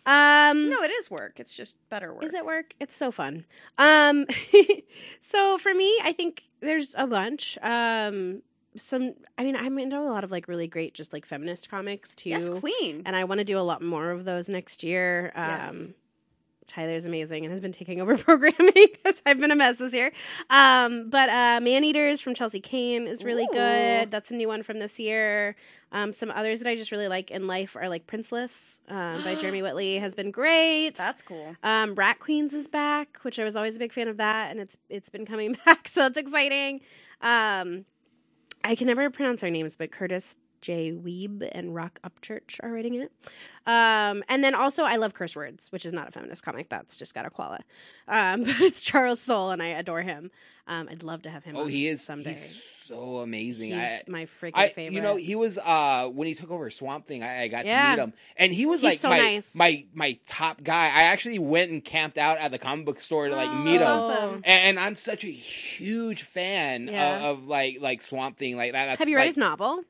[0.07, 1.39] Um, No, it is work.
[1.39, 2.25] It's just better work.
[2.25, 2.73] Is it work?
[2.81, 3.45] It's so fun.
[3.79, 4.27] Um,
[5.21, 7.59] so for me, I think there's a bunch.
[7.63, 8.43] Um,
[8.77, 12.15] some, I mean, I'm into a lot of like really great, just like feminist comics
[12.15, 12.31] too.
[12.31, 13.03] Yes, Queen.
[13.05, 15.33] and I want to do a lot more of those next year.
[15.35, 15.89] Um, Yes.
[16.70, 20.12] Tyler's amazing and has been taking over programming because I've been a mess this year.
[20.48, 23.52] Um, but uh, Man Eaters from Chelsea Cain is really Ooh.
[23.52, 24.11] good.
[24.11, 25.56] That's a new one from this year.
[25.92, 29.35] Um, some others that I just really like in life are like Princeless um, by
[29.40, 30.94] Jeremy Whitley has been great.
[30.94, 31.56] That's cool.
[31.62, 34.61] Um, Rat Queens is back, which I was always a big fan of that, and
[34.61, 36.80] it's it's been coming back, so that's exciting.
[37.20, 37.85] Um,
[38.62, 40.92] I can never pronounce their names, but Kurtis J.
[40.92, 43.12] Wiebe and Roc Upchurch are writing it.
[43.66, 46.68] Um, and then also, I love Curse Words, which is not a feminist comic.
[46.68, 47.61] That's just got a koala.
[48.09, 50.31] Um, but it's Charles Soule, and I adore him.
[50.66, 51.57] Um, I'd love to have him.
[51.57, 52.31] Oh, on he is someday.
[52.31, 53.70] he's so amazing.
[53.70, 54.92] He's I, my freaking I, favorite.
[54.94, 57.25] you know, he was uh when he took over Swamp Thing.
[57.25, 57.83] I, I got Yeah.
[57.83, 59.53] to meet him, and he was He's like so my nice.
[59.55, 60.85] my my top guy.
[60.87, 63.83] I actually went and camped out at the comic book store to like meet him.
[63.88, 64.35] Awesome.
[64.44, 67.16] And, and I'm such a huge fan Yeah.
[67.31, 68.87] of, of like like Swamp Thing like that.
[68.87, 69.83] That's Have you read like, his novel?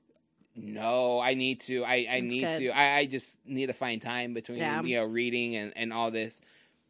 [0.56, 1.84] No, I need to.
[1.84, 2.58] I, I That's need good.
[2.58, 2.68] to.
[2.70, 4.82] I, I just need to find time between Yeah.
[4.82, 6.40] you know reading and, and all this.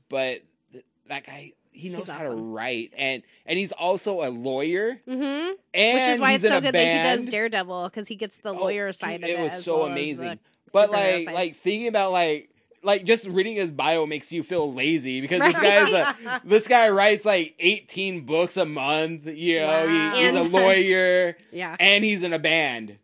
[0.08, 0.42] But
[0.72, 5.52] th- that guy, he knows how to write, and and he's also a lawyer, Mm-hmm.
[5.74, 7.26] and Which is why it's so good that he does.
[7.26, 9.42] Daredevil because he gets the Oh, lawyer side of it it.
[9.42, 10.38] was as so well amazing.
[10.72, 11.34] But like side.
[11.34, 12.48] like thinking about like
[12.82, 16.66] like just reading his bio makes you feel lazy because this guy is a this
[16.66, 19.26] guy writes like 18 books a month.
[19.26, 20.14] You know, Wow.
[20.14, 22.96] he, he's a lawyer yeah, and he's in a band.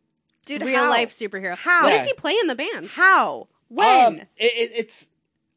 [0.46, 0.88] Dude, real how?
[0.90, 1.54] life superhero.
[1.56, 1.82] How?
[1.82, 1.98] What Yeah.
[1.98, 2.88] does he play in the band?
[2.88, 3.48] How?
[3.68, 4.06] When?
[4.06, 5.08] Um, it, it, it's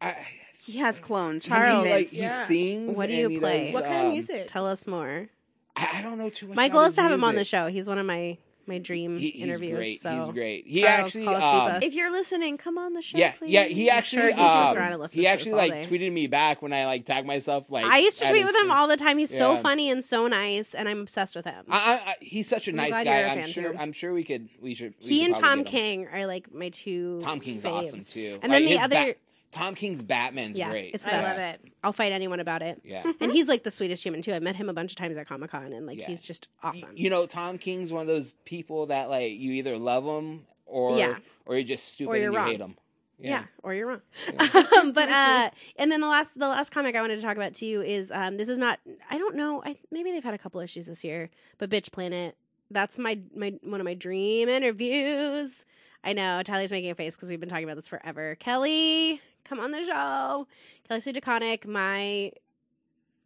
[0.02, 0.16] I,
[0.60, 1.46] he has clones.
[1.46, 1.88] he, Charles.
[1.88, 2.46] like he Yeah.
[2.46, 2.98] sings.
[2.98, 3.66] What do you play?
[3.66, 4.48] does, What kind of um, music?
[4.48, 5.28] Tell us more.
[5.76, 6.56] I, I don't know too much.
[6.58, 7.68] My goal is to have him on the show.
[7.68, 8.38] He's one of my
[8.70, 9.76] my dream He, he's interviews.
[9.76, 10.02] great.
[10.02, 10.66] So He's great.
[10.68, 13.18] He Charles, actually um, if you're listening, come on the show.
[13.18, 13.52] yeah, please.
[13.52, 13.66] yeah.
[13.66, 15.82] He actually, sure he um, sits around and listens he actually like day.
[15.84, 17.70] tweeted me back when I like tagged myself.
[17.70, 18.72] Like I used to tweet with him thing.
[18.72, 19.18] all the time.
[19.18, 21.66] He's so funny and so nice, and I'm obsessed with him.
[21.70, 23.04] I, I, I, he's such a I'm nice guy.
[23.04, 23.72] you're a I'm sure.
[23.74, 23.78] too.
[23.80, 24.48] I'm sure we could.
[24.62, 24.94] We should.
[25.02, 25.64] We he could and Tom.
[25.66, 27.20] King are like my two.
[27.22, 27.72] Tom King's faves.
[27.72, 28.40] awesome too.
[28.42, 29.18] And Like, then the other- Bat-
[29.52, 30.94] Tom King's Batman's Yeah, great.
[30.94, 31.62] it's I the love it.
[31.84, 32.82] I'll fight anyone about it.
[32.84, 33.04] yeah.
[33.20, 34.34] And he's like the sweetest human too.
[34.34, 36.08] I met him a bunch of times at Comic Con, and like Yeah.
[36.08, 36.92] he's just awesome.
[36.96, 40.98] You know, Tom King's one of those people that like you either love him or
[40.98, 41.16] Yeah.
[41.46, 42.48] or you're just stupid Or you're and you wrong.
[42.52, 42.78] hate him.
[43.18, 43.44] yeah.
[43.64, 44.02] or you're wrong.
[44.32, 44.64] Yeah.
[44.80, 47.54] um, but uh, and then the last the last comic I wanted to talk about
[47.56, 50.62] too is um, this is not I don't know I maybe they've had a couple
[50.62, 52.36] issues this year, but Bitch Planet
[52.72, 55.66] that's my my one of my dream interviews.
[56.04, 58.36] I know Tyler's making a face because we've been talking about this forever.
[58.36, 60.48] Kelly, come on the show.
[60.88, 62.32] Kelly Sue DeConnick, my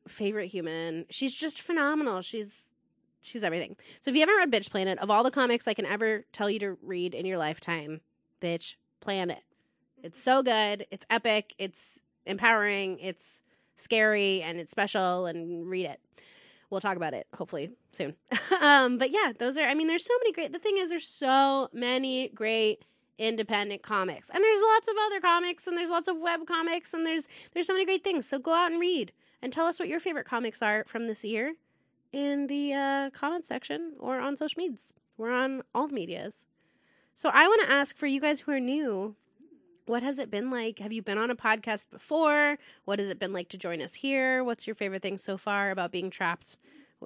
[0.08, 1.06] favorite human.
[1.10, 2.22] She's just phenomenal.
[2.22, 2.74] She's
[3.22, 3.76] she's everything.
[4.00, 6.50] So if you haven't read Bitch Planet, of all the comics I can ever tell
[6.50, 8.02] you to read in your lifetime,
[8.42, 9.42] Bitch Planet.
[10.02, 10.86] It's so good.
[10.92, 11.56] It's epic.
[11.58, 13.00] It's empowering.
[13.00, 13.44] It's
[13.76, 15.26] scary and it's special.
[15.26, 16.00] And read it.
[16.70, 18.16] We'll talk about it hopefully soon.
[18.62, 19.64] um, but yeah, those are.
[19.64, 20.52] I mean, there's so many great.
[20.52, 22.84] The thing is, there's so many great
[23.18, 27.06] independent comics, and there's lots of other comics, and there's lots of web comics, and
[27.06, 28.26] there's there's so many great things.
[28.26, 31.24] So go out and read and tell us what your favorite comics are from this
[31.24, 31.56] year
[32.12, 34.94] in the uh, comment section or on social medias.
[35.18, 36.46] We're on all the medias.
[37.16, 39.16] So I want to ask for you guys who are new,
[39.86, 40.80] what has it been like?
[40.80, 42.58] Have you been on a podcast before?
[42.86, 44.44] What has it been like to join us here?
[44.44, 46.58] What's your favorite thing so far about being trapped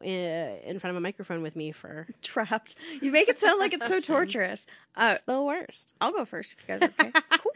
[0.03, 2.75] in front of a microphone with me for trapped.
[3.01, 4.65] You make it sound like it's so torturous.
[4.95, 5.93] Uh, the worst?
[6.01, 7.12] I'll go first if you guys are okay.
[7.31, 7.51] cool.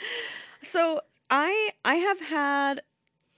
[0.62, 2.82] So I I have had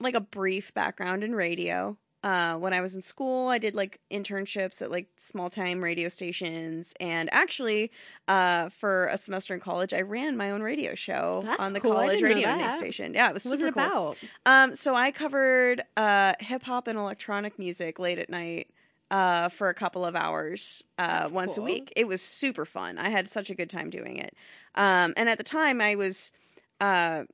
[0.00, 1.96] like a brief background in radio.
[2.22, 6.08] Uh, when I was in school, I did like internships at like small time radio
[6.08, 7.90] stations, and actually,
[8.28, 11.80] uh, for a semester in college, I ran my own radio show That's on the
[11.82, 11.92] cool.
[11.92, 13.12] College radio station.
[13.12, 14.06] Yeah, it was What was super it cool.
[14.12, 14.16] about?
[14.46, 18.70] Um, so I covered uh hip hop and electronic music late at night
[19.10, 21.64] uh for a couple of hours uh once cool.
[21.64, 21.92] a week.
[21.96, 22.98] It was super fun.
[22.98, 24.34] I had such a good time doing it.
[24.74, 26.32] Um and at the time I was
[26.80, 27.24] uh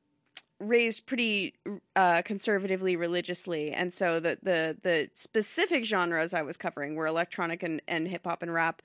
[0.59, 1.55] raised pretty
[1.97, 7.63] uh conservatively religiously and so the the the specific genres I was covering were electronic
[7.63, 8.83] and and hip hop and rap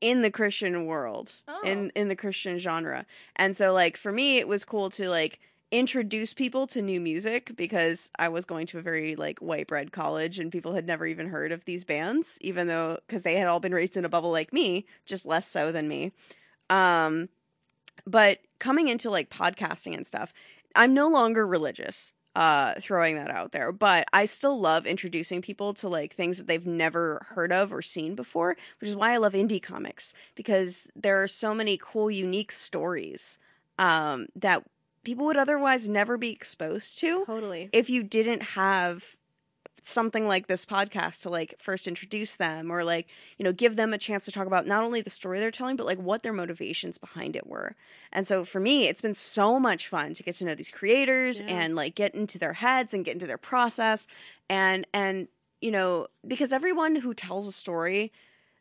[0.00, 1.60] in the Christian world Oh.
[1.64, 3.06] in in the Christian genre.
[3.36, 7.52] And so like for me it was cool to like introduce people to new music
[7.56, 11.06] because I was going to a very like white bread college and people had never
[11.06, 14.08] even heard of these bands even though cuz they had all been raised in a
[14.08, 16.12] bubble like me, just less so than me.
[16.68, 17.28] Um
[18.06, 20.32] but coming into like podcasting and stuff,
[20.74, 25.74] I'm no longer religious uh throwing that out there but i still love introducing people
[25.74, 29.16] to like things that they've never heard of or seen before which is why i
[29.16, 33.36] love indie comics because there are so many cool unique stories
[33.80, 34.62] um that
[35.04, 37.70] people would otherwise never be exposed to Totally.
[37.72, 39.16] if you didn't have
[39.82, 43.08] something like this podcast to like first introduce them or like
[43.38, 45.74] you know give them a chance to talk about not only the story they're telling
[45.74, 47.74] but like what their motivations behind it were
[48.12, 51.40] and so for me it's been so much fun to get to know these creators
[51.40, 51.48] Yeah.
[51.62, 54.06] and like get into their heads and get into their process
[54.50, 55.28] and and
[55.62, 58.12] you know because everyone who tells a story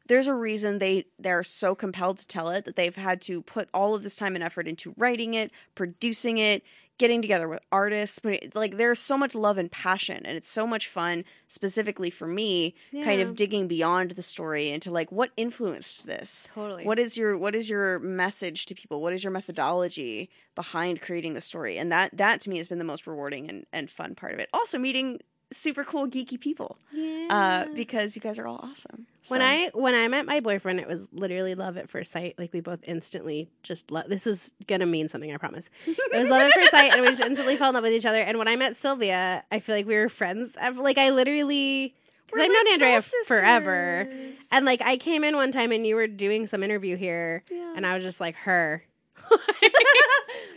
[0.10, 3.70] there's a reason they they're so compelled to tell it that they've had to put
[3.74, 6.64] all of this time and effort into writing it producing it
[7.00, 8.20] getting together with artists.
[8.54, 12.76] Like there's so much love and passion and it's so much fun specifically for me
[12.92, 16.50] kind of digging beyond the story into like what influenced this?
[16.54, 16.84] Totally.
[16.84, 19.02] what is your what is your message to people?
[19.02, 21.78] What is your methodology behind creating the story?
[21.78, 24.40] And that that to me has been the most rewarding and, and fun part of
[24.40, 24.50] it.
[24.54, 25.20] Also meeting
[25.52, 27.66] super cool geeky people yeah.
[27.68, 30.88] uh because you guys are all awesome when I when I met my boyfriend, it
[30.88, 32.36] was literally love at first sight.
[32.38, 34.06] Like we both instantly just love.
[34.08, 35.70] This is gonna mean something, I promise.
[35.86, 38.06] It was love at first sight, and we just instantly fell in love with each
[38.06, 38.20] other.
[38.20, 40.56] And when I met Sylvia, I feel like we were friends.
[40.56, 41.94] Like I literally,
[42.26, 44.10] because I've known like Andrea forever,
[44.52, 47.74] and like I came in one time and you were doing some interview here, Yeah.
[47.76, 48.84] and I was just like her.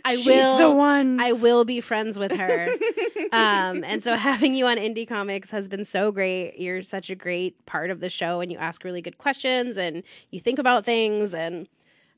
[0.05, 0.57] I She's will.
[0.57, 2.67] the one I will be friends with her.
[3.31, 6.59] um, and so having you on Indie Comics has been so great.
[6.59, 10.03] You're such a great part of the show, and you ask really good questions, and
[10.29, 11.67] you think about things, and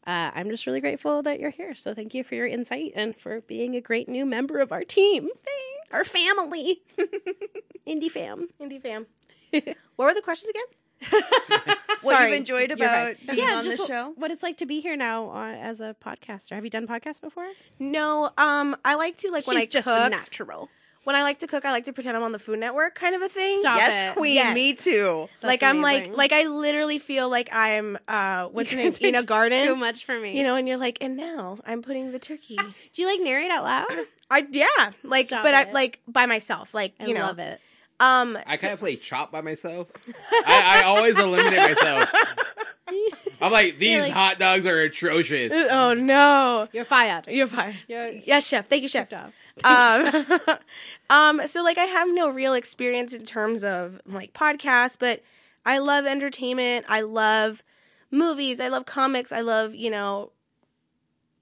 [0.08, 1.76] uh, I'm just really grateful that you're here.
[1.76, 4.84] So thank you for your insight and for being a great new member of our
[4.84, 5.92] team, Thanks.
[5.94, 6.82] our family,
[7.88, 8.48] Indie fam.
[8.60, 9.06] Indie fam.
[9.52, 11.24] what were the questions again?
[12.04, 14.80] what Sorry, you've enjoyed about being on just the show what it's like to be
[14.80, 16.52] here now uh, as a podcaster.
[16.56, 17.48] Have you done podcasts before?
[17.80, 20.12] No, um, I like to like when I She's just cook.
[20.12, 20.70] natural.
[21.04, 23.16] when I like to cook, I like to pretend I'm on the Food Network, kind
[23.16, 23.60] of a thing.
[23.60, 24.16] Stop yes it.
[24.18, 24.56] queen Yes.
[24.56, 26.18] me too like That's I'm like amazing.
[26.18, 29.68] like I literally feel like I'm uh what's her You name Ina Garten.
[29.68, 30.38] Too much for me.
[30.38, 32.58] You know, and you're like, and now I'm putting the turkey.
[32.94, 34.06] do you like narrate out loud?
[34.32, 34.66] I yeah,
[35.04, 37.22] like Stop but I like by myself, like I you know.
[37.22, 37.60] love it.
[38.00, 39.88] Um, I kind of play chop by myself.
[40.46, 42.10] I, I always eliminate myself.
[43.42, 45.52] I'm like, these like- hot dogs are atrocious.
[45.54, 47.28] oh no, You're fired.
[47.28, 47.78] you're fired.
[47.88, 48.68] You're Yes, chef.
[48.68, 49.12] Thank you, chef.
[49.14, 49.32] off.
[49.64, 50.58] um,
[51.40, 55.22] um, so like I have no real experience in terms of like podcasts, but
[55.66, 56.86] I love entertainment.
[56.90, 57.64] I love
[58.12, 58.60] movies.
[58.60, 59.32] I love comics.
[59.32, 60.32] I love you know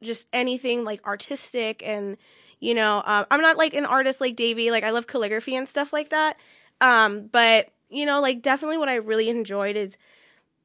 [0.02, 2.18] just anything like artistic and
[2.64, 4.72] you know um, I'm not like an artist like Davey.
[4.72, 6.38] Like I love calligraphy and stuff like that.
[6.82, 9.98] Um, but you know like definitely what I really enjoyed is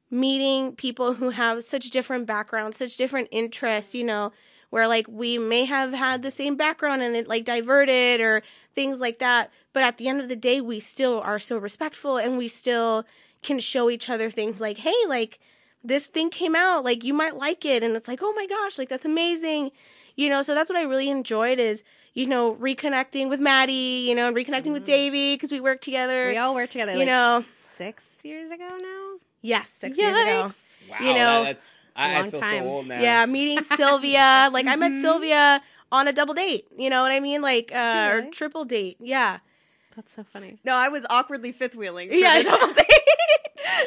[0.09, 3.93] meeting people who have such different backgrounds, such different interests.
[3.93, 4.31] You know
[4.69, 8.41] where like we may have had the same background and it like diverted or
[8.75, 12.17] things like that but at the end of the day we still are so respectful
[12.17, 13.05] and we still
[13.41, 15.39] can show each other things like hey like
[15.83, 18.77] this thing came out like you might like it and it's like oh my gosh
[18.77, 19.71] like that's amazing
[20.19, 24.13] you know so that's what i really enjoyed is you know reconnecting with maddie you
[24.15, 27.07] know and reconnecting with davey because we worked together We all worked together, You like
[27.07, 27.41] know.
[27.43, 29.03] six years ago now.
[29.41, 30.49] yes six years ago
[30.89, 32.63] Wow, You know, that's I, I long feel time.
[32.63, 33.01] so old now.
[33.01, 34.49] Yeah, meeting Sylvia.
[34.51, 35.01] like I met Mhm.
[35.01, 36.65] Sylvia on a double date.
[36.77, 37.41] You know what I mean?
[37.41, 38.97] Like uh or triple date.
[38.99, 39.39] Yeah.
[39.95, 40.59] That's so funny.
[40.63, 42.57] no i was awkwardly fifth wheeling Yeah, I know.
[42.57, 42.87] double date.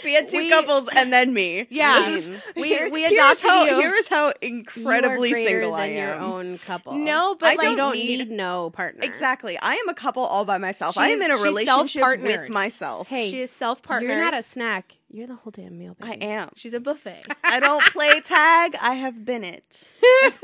[0.04, 2.00] we had two We- couples and then me Yeah.
[2.04, 3.80] This is- We- here- we here's adopted how, you.
[3.80, 5.96] here's how incredibly you are greater single I am.
[5.96, 6.94] your own couple.
[6.94, 9.00] No, but I like don't need- need, no partner.
[9.04, 9.58] Exactly.
[9.58, 10.96] I am a couple all by myself.
[10.98, 13.08] I am in a relationship with myself.
[13.08, 14.10] Hey, she is self partnered.
[14.10, 14.96] you're not a snack.
[15.14, 15.94] You're the whole damn meal.
[16.00, 16.50] I am.
[16.56, 17.24] She's a buffet.
[17.44, 18.76] I don't play tag.
[18.80, 19.90] I have been it.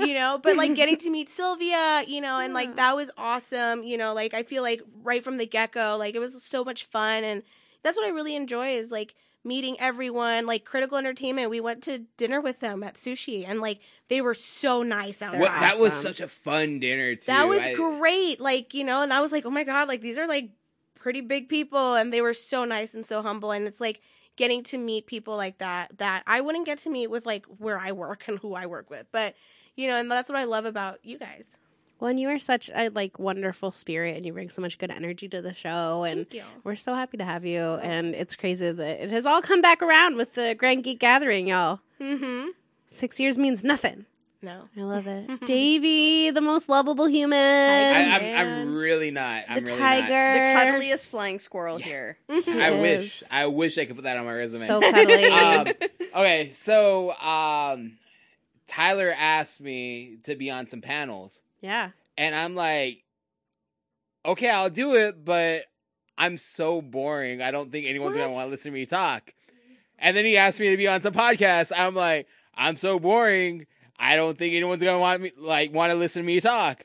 [0.00, 2.54] you know, but like getting to meet Sylvia, you know, and Yeah.
[2.54, 3.82] like that was awesome.
[3.82, 6.64] You know, like I feel like right from the get go, like it was so
[6.64, 7.42] much fun, and
[7.82, 9.14] that's what I really enjoy is like
[9.44, 10.46] meeting everyone.
[10.46, 14.34] Like Critical Entertainment, we went to dinner with them at sushi, and like they were
[14.34, 15.40] so nice outside.
[15.40, 17.26] What, that was such a fun dinner too.
[17.26, 18.40] That was I- great.
[18.40, 20.50] Like, you know, and I was like, oh my God, like these are like
[20.94, 23.50] pretty big people and they were so nice and so humble.
[23.50, 24.02] And it's like
[24.36, 27.78] getting to meet people like that that I wouldn't get to meet with like where
[27.78, 29.06] I work and who I work with.
[29.10, 29.34] But,
[29.76, 31.56] you know, and that's what I love about you guys.
[32.00, 34.90] Well, and you are such a like wonderful spirit, and you bring so much good
[34.90, 36.50] energy to the show, and Thank you.
[36.64, 37.60] we're so happy to have you.
[37.60, 41.46] And it's crazy that it has all come back around with the Grand Geek Gathering,
[41.48, 41.80] y'all.
[42.00, 42.48] Mm-hmm.
[42.88, 44.06] Six years means nothing.
[44.42, 44.62] No.
[44.74, 47.36] I love it, Davy, the most lovable human.
[47.38, 48.48] I, I'm.
[48.48, 49.44] I'm really not.
[49.46, 50.08] I'm the really tiger.
[50.08, 51.84] The cuddliest flying squirrel Yeah.
[51.86, 52.18] here.
[52.30, 52.48] not.
[52.48, 53.22] I He wish.
[53.30, 54.64] I wish I could put that on my resume.
[54.66, 55.24] so cuddly.
[55.26, 55.66] um,
[56.14, 57.98] okay, so um,
[58.66, 61.90] Tyler asked me to be on some panels, yeah.
[62.16, 63.02] and I'm like,
[64.24, 65.64] okay, I'll do it, but
[66.18, 67.40] I'm so boring.
[67.42, 69.32] I don't think anyone's gonna want to listen to me talk.
[69.98, 71.72] And then he asked me to be on some podcast.
[71.76, 73.66] I'm like, I'm so boring.
[73.98, 76.84] I don't think anyone's gonna want me like want to listen to me talk.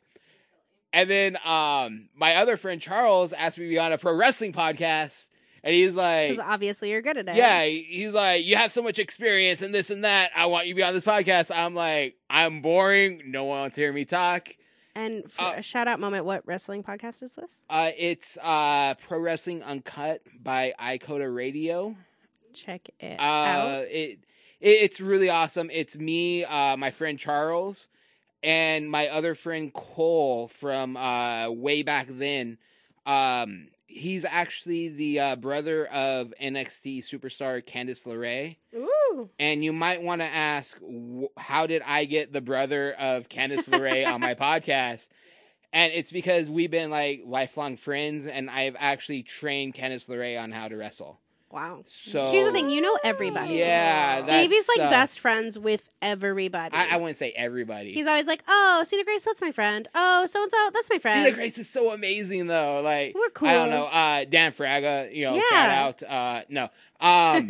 [0.94, 4.54] And then um my other friend Charles asked me to be on a pro wrestling
[4.54, 5.30] podcast,
[5.64, 7.36] and he's like, Because obviously you're good at it.
[7.36, 10.32] yeah, he's like, you have so much experience and this and that.
[10.36, 11.54] I want you to be on this podcast.
[11.54, 13.24] I'm like, I'm boring.
[13.26, 14.56] No one wants to hear me talk.
[14.96, 17.64] And for Uh, a shout out moment, what wrestling podcast is this?
[17.70, 21.96] Uh, it's uh Pro Wrestling Uncut by iCoda Radio.
[22.54, 23.82] Check it Uh, out.
[23.88, 24.20] it, it
[24.62, 25.70] it's really awesome.
[25.72, 27.90] It's me, uh, my friend Charles,
[28.42, 32.58] and my other friend Cole from uh way back then.
[33.06, 38.58] Um, he's actually the uh, brother of NXT superstar Candice LeRae.
[38.76, 39.30] Ooh.
[39.40, 40.80] And you might want to ask,
[41.38, 45.08] how did I get the brother of Candice LeRae on my podcast?
[45.72, 50.52] And it's because we've been like lifelong friends, and I've actually trained Candice LeRae on
[50.52, 51.20] how to wrestle.
[51.52, 51.84] Wow.
[51.88, 53.54] So Here's the thing, you know everybody.
[53.54, 56.76] Yeah, Davey's like uh, best friends with everybody.
[56.76, 57.94] I, I wouldn't say everybody.
[57.94, 59.88] He's always like, "Oh, Sina Grace, that's my friend.
[59.96, 62.82] Oh, so and so, that's my friend." Sina Grace is so amazing though.
[62.84, 63.48] Like We're cool.
[63.48, 63.86] I don't know.
[63.86, 65.42] Uh, Dan Fraga, you know, Yeah.
[65.50, 66.04] shout out.
[66.04, 66.70] Uh, no.
[67.00, 67.50] Um,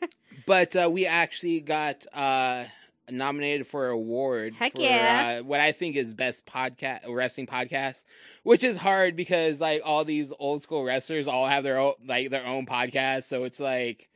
[0.46, 2.64] but uh, we actually got uh
[3.10, 4.54] nominated for an award.
[4.54, 5.38] Heck for, yeah.
[5.40, 8.04] Uh, what I think is best podcast wrestling podcast,
[8.42, 12.30] which is hard because like all these old school wrestlers all have their own like
[12.30, 14.08] their own podcast, so it's like.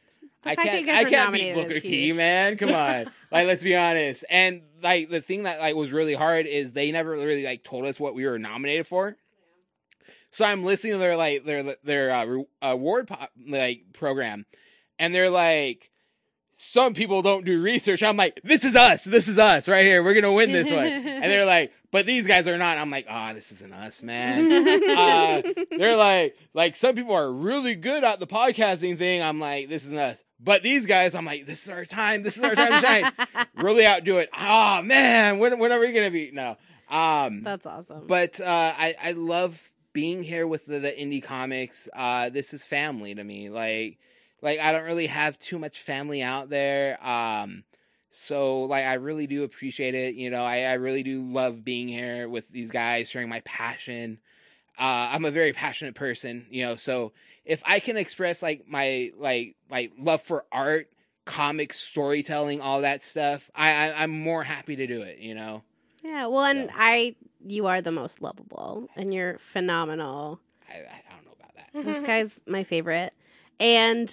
[0.43, 0.89] The I can't.
[0.89, 2.57] I can't beat Booker T, man.
[2.57, 4.25] Come on, like let's be honest.
[4.31, 7.85] And like the thing that like was really hard is they never really like told
[7.85, 9.17] us what we were nominated for.
[10.33, 14.47] So I'm listening to their like their their uh, award po- like program,
[14.99, 15.90] and they're like,
[16.61, 18.03] some people don't do research.
[18.03, 19.05] I'm like, this is us.
[19.05, 20.03] This is us right here.
[20.03, 20.87] We're gonna win this one.
[20.87, 22.77] and they're like, but these guys are not.
[22.77, 24.53] I'm like, ah, this isn't us, man.
[24.91, 29.23] uh, they're like, like some people are really good at the podcasting thing.
[29.23, 30.23] I'm like, this isn't us.
[30.39, 32.23] But these guys, I'm like, this is our time.
[32.23, 33.47] This is our time to shine.
[33.57, 34.29] really outdo it.
[34.39, 36.31] Oh man, when when are we gonna be?
[36.31, 36.59] No.
[36.91, 38.07] Um, That's awesome.
[38.07, 38.45] but uh,
[38.77, 39.61] I I love
[39.95, 41.89] being here with the, the indie comics.
[41.95, 43.49] Uh, this is family to me.
[43.49, 43.99] Like
[44.43, 46.99] like I don't really have too much family out there.
[47.07, 47.65] Um,
[48.11, 50.15] so like I really do appreciate it.
[50.15, 54.19] You know, I I really do love being here with these guys, sharing my passion.
[54.79, 56.77] Uh, I'm a very passionate person, you know.
[56.77, 57.13] So
[57.45, 60.89] if I can express like my like like love for art,
[61.25, 65.19] comics, storytelling, all that stuff, I, I I'm more happy to do it.
[65.19, 65.63] You know.
[66.03, 66.75] yeah, well, and So.
[66.77, 70.41] I, you are the most lovable, and you're phenomenal.
[70.69, 71.85] I, I don't know about that.
[71.85, 73.13] This guy's my favorite,
[73.59, 74.11] and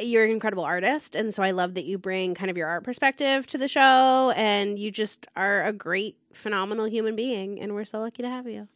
[0.00, 2.84] you're an incredible artist, and so I love that you bring kind of your art
[2.84, 7.84] perspective to the show, and you just are a great, phenomenal human being, and we're
[7.84, 8.68] so lucky to have you.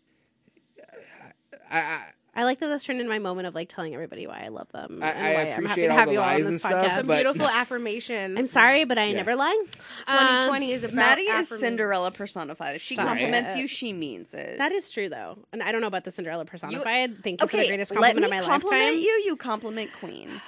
[1.70, 2.00] I, I
[2.32, 4.70] I like that this turned into my moment of like telling everybody why I love
[4.70, 5.00] them.
[5.02, 6.72] I- and I why I'm happy appreciate to have you all on this and stuff,
[6.86, 6.96] podcast.
[6.98, 8.38] Some beautiful affirmations.
[8.38, 9.16] I'm sorry, but I Yeah.
[9.16, 9.64] never lie.
[10.06, 11.48] 2020 is about Maddie is.
[11.48, 12.76] Cinderella personified.
[12.76, 13.58] If she Stop compliments it.
[13.58, 14.58] you, she means it.
[14.58, 17.22] That is true, though, and I don't know about the Cinderella personified.
[17.24, 18.98] Thank you for the okay, greatest let compliment me of my compliment lifetime.
[19.00, 19.22] you.
[19.26, 20.40] You compliment Queen.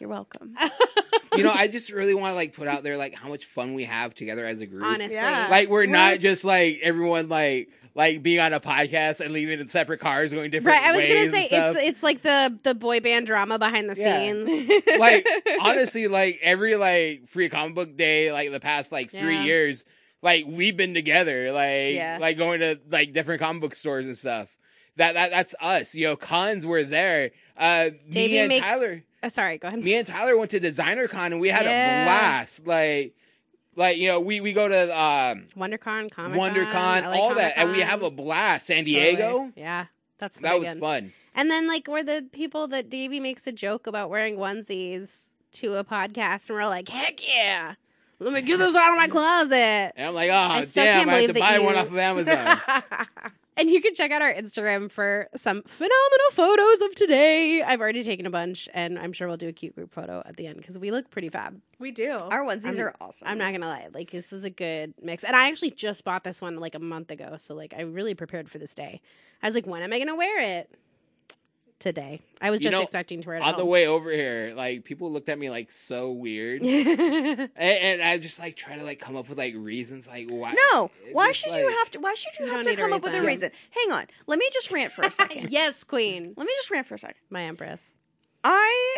[0.00, 0.06] Thank you.
[0.06, 0.56] You're welcome.
[1.36, 3.74] you know, I just really want to like put out there like how much fun
[3.74, 4.84] we have together as a group.
[4.84, 5.48] Honestly, Yeah.
[5.50, 9.66] Like we're not just like everyone like like being on a podcast and leaving in
[9.68, 10.86] separate cars going different right.
[10.86, 13.96] I was ways gonna say it's it's like the the boy band drama behind the
[14.00, 14.20] Yeah.
[14.20, 14.70] scenes.
[14.98, 15.26] like
[15.60, 19.44] honestly, like every like free comic book day, like the past like three Yeah.
[19.44, 19.84] years,
[20.22, 22.18] like we've been together, like Yeah.
[22.20, 24.48] like going to like different comic book stores and stuff.
[24.96, 25.94] That that that's us.
[25.94, 27.30] You know, cons were there.
[27.56, 29.02] Uh, me Davey and makes- Tyler.
[29.22, 29.84] Oh, sorry, go ahead.
[29.84, 32.02] me and Tyler went to Designer Con and we had Yeah.
[32.02, 32.66] a blast.
[32.66, 33.14] Like,
[33.76, 37.80] like you know, we we go to um, WonderCon, Comic WonderCon, all that, and we
[37.80, 38.66] have a blast.
[38.66, 39.86] San Diego, Yeah,
[40.18, 41.12] that's that was fun.
[41.34, 45.74] And then like we're the people that Davey makes a joke about wearing onesies to
[45.76, 47.74] a podcast, and we're like, heck yeah,
[48.20, 49.92] let me get this out of my closet.
[49.96, 52.60] And I'm like, oh still damn, I have to buy that one off of Amazon.
[53.60, 57.60] And you can check out our Instagram for some phenomenal photos of today.
[57.60, 60.38] I've already taken a bunch, and I'm sure we'll do a cute group photo at
[60.38, 61.60] the end because we look pretty fab.
[61.78, 62.10] we do.
[62.10, 63.28] Our onesies I'm- are awesome.
[63.28, 65.24] I'm not gonna lie, like this is a good mix.
[65.24, 68.14] And I actually just bought this one like a month ago, so like I really
[68.14, 69.02] prepared for this day.
[69.42, 70.70] I was like, when am I gonna wear it?
[71.80, 72.20] Today.
[72.42, 73.42] I was You just know, expecting to wear it.
[73.42, 77.50] On at the way over here, like people looked at me like so weird, and,
[77.56, 80.54] and I just like try to like come up with like reasons like why.
[80.72, 81.98] No, why just, should you have to?
[82.00, 83.26] Why should you, You have to come up with a reason.
[83.26, 83.50] reason?
[83.70, 85.50] Hang on, let me just rant for a second.
[85.50, 87.16] yes, Queen, Let me just rant for a second.
[87.30, 87.92] my empress.
[88.44, 88.96] I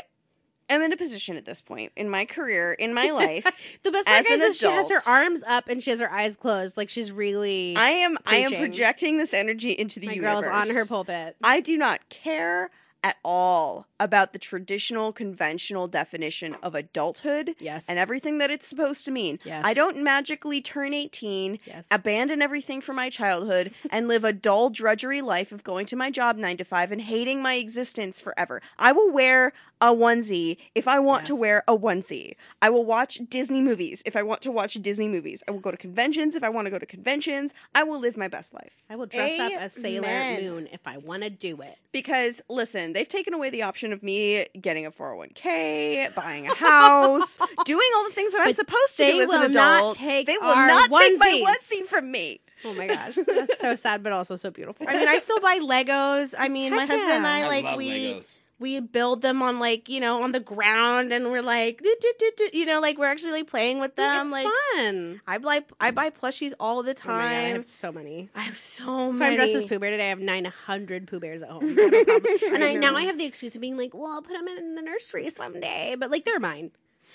[0.75, 3.79] am in a position at this point in my career, in my life.
[3.83, 6.01] The best part, As guys, an is she has her arms up and she has
[6.01, 7.77] her eyes closed, like she's really.
[7.77, 8.18] I am.
[8.27, 10.45] I am projecting this energy into the my universe.
[10.45, 11.37] girl's on her pulpit.
[11.43, 12.70] I do not care
[13.03, 17.89] at all about the traditional, conventional definition of adulthood Yes.
[17.89, 19.39] and everything that it's supposed to mean.
[19.45, 19.63] Yes.
[19.65, 21.89] I don't magically turn 18, yes.
[21.91, 26.11] abandon everything from my childhood, and live a dull, drudgery life of going to my
[26.11, 28.61] job nine to five and hating my existence forever.
[28.79, 32.37] I will wear a onesie if I want to wear a onesie.
[32.61, 35.43] I will watch Disney movies if I want to watch Disney movies.
[35.49, 37.53] I will go to conventions if I want to go to conventions.
[37.75, 38.73] I will live my best life.
[38.89, 41.79] I will dress up as Sailor Moon if I want to do it.
[41.91, 47.38] Because listen, they've taken away the option of me getting a 401k, buying a house,
[47.64, 49.97] doing all the things that I'm supposed to do as will an not adult.
[49.97, 51.82] take they will our not take my onesies.
[51.82, 52.40] onesie from me.
[52.64, 54.86] Oh my gosh, that's so sad, but also so beautiful.
[54.88, 56.34] I mean, I still buy Legos.
[56.38, 57.26] I mean, my Heck husband and.
[57.26, 58.38] I I like love we Legos.
[58.63, 62.19] We build them on like you know on the ground, and we're like, "Doot, doot,
[62.19, 64.23] doot, doot," you know, like we're actually like playing with them.
[64.27, 64.47] it's like
[64.77, 65.21] fun.
[65.27, 68.29] I buy I buy plushies all the Oh my God, I have so many.
[68.35, 69.19] I have so So many.
[69.19, 70.07] So i'm dressed as Pooh Bear today.
[70.07, 71.65] I have 900 Pooh Bears at home.
[71.79, 72.55] I have no problem.
[72.55, 72.95] and I, now.
[72.97, 75.97] I have the excuse of being like, well, I'll put them in the nursery someday.
[75.99, 76.71] But like, they're mine.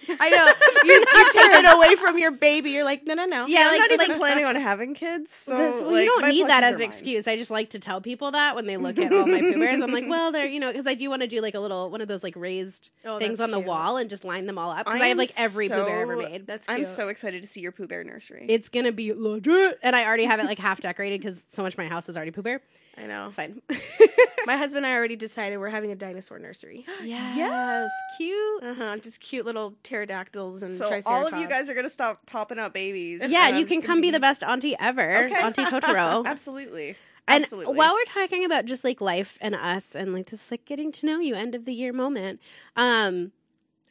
[0.19, 0.45] I know
[0.85, 2.71] you, you take it away from your baby.
[2.71, 3.45] You're like, no, no, no.
[3.45, 5.31] Yeah, I'm like- not even like- planning on having kids.
[5.33, 7.27] So This- well, like, you don't need that as an excuse.
[7.27, 9.81] I just like to tell people that when they look at all my Pooh Bears.
[9.81, 11.89] I'm like, well, they're, you know, because I do want to do like a little,
[11.91, 14.71] one of those like raised Oh, things on the wall and just line them all
[14.71, 14.85] up.
[14.85, 16.47] Because I I, have like every Pooh Bear ever made.
[16.47, 18.45] That's I'm so excited to see your Pooh Bear nursery.
[18.49, 19.79] It's going to be legit.
[19.83, 22.15] And I already have it like half decorated because so much of my house is
[22.15, 22.61] already Pooh Bear.
[22.97, 23.27] I know.
[23.27, 23.61] It's fine.
[24.45, 26.85] My husband and I already decided we're having a dinosaur nursery.
[27.03, 27.37] yes.
[27.37, 27.89] yes.
[28.17, 28.63] Cute.
[28.63, 28.97] Uh huh.
[28.97, 32.73] Just cute little pterodactyls and so all of you guys are gonna stop popping out
[32.73, 33.21] babies.
[33.27, 35.35] Yeah, you I'm can come gonna be the best auntie ever, Okay.
[35.35, 36.25] Auntie Totoro.
[36.25, 36.95] Absolutely.
[37.27, 37.75] And Absolutely.
[37.75, 41.05] while we're talking about just like life and us and like this like getting to
[41.05, 42.39] know you end of the year moment,
[42.77, 43.31] um,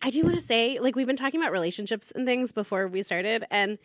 [0.00, 3.02] I do want to say like we've been talking about relationships and things before we
[3.02, 3.78] started, and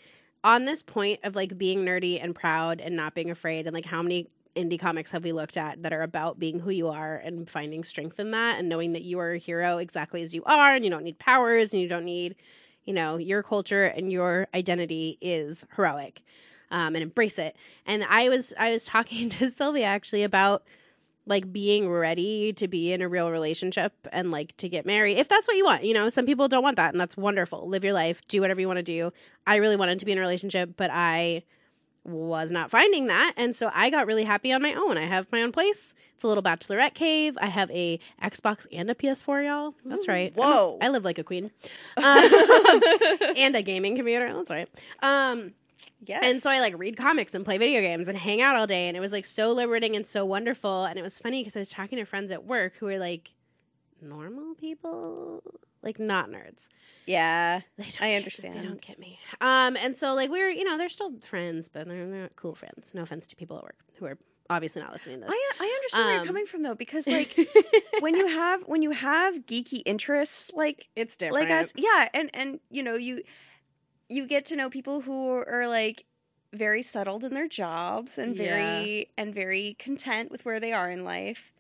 [0.44, 3.86] on this point of like being nerdy and proud and not being afraid, and like
[3.86, 7.16] how many indie comics have we looked at that are about being who you are
[7.16, 10.44] and finding strength in that and knowing that you are a hero exactly as you
[10.46, 12.36] are and you don't need powers and you don't need
[12.84, 16.22] you know your culture and your identity is heroic
[16.70, 17.56] um, and embrace it.
[17.86, 20.64] And i was i was talking to sylvia actually about
[21.28, 25.28] like being ready to be in a real relationship and like to get married if
[25.30, 26.10] that's what you want you know?
[26.10, 27.70] Some people don't want that and that's wonderful.
[27.70, 28.22] Live your life.
[28.28, 29.14] Do whatever you want to do.
[29.46, 31.44] I really wanted to be in a relationship but i
[32.04, 33.34] was not finding that.
[33.38, 34.98] And so i got really happy on my own.
[34.98, 35.94] I have my own place.
[36.16, 37.38] It's a little bachelorette cave.
[37.40, 39.76] I have a xbox and a ps4 y'all.
[39.86, 40.34] That's right.
[40.36, 40.78] Whoa.
[40.82, 41.52] i live like a queen.
[41.98, 42.04] Um,
[43.38, 44.34] and a gaming computer.
[44.34, 44.70] That's right.
[45.02, 45.54] Um
[46.06, 46.22] yes.
[46.24, 48.88] and so I like read comics and play video games and hang out all day.
[48.88, 50.86] And it was like so liberating and so wonderful.
[50.86, 53.32] And it was funny because I was talking to friends at work who were like
[54.02, 55.44] normal people,
[55.84, 56.68] like not nerds.
[57.06, 57.62] yeah.
[57.78, 58.54] They don't I get- understand.
[58.56, 59.20] They don't get me.
[59.40, 62.94] Um, and so like we're you know, they're still friends, but they're not cool friends.
[62.94, 64.18] No offense to people at work who are
[64.50, 65.34] obviously not listening to this.
[65.34, 67.36] I, I understand where Um, you're coming from though, because like
[68.02, 71.50] when you have when you have geeky interests like it's different.
[71.50, 73.22] like us, yeah, and and you know you
[74.10, 76.06] you get to know people who are like
[76.54, 81.06] very settled in their jobs and very and very content with where they are in
[81.06, 81.54] life.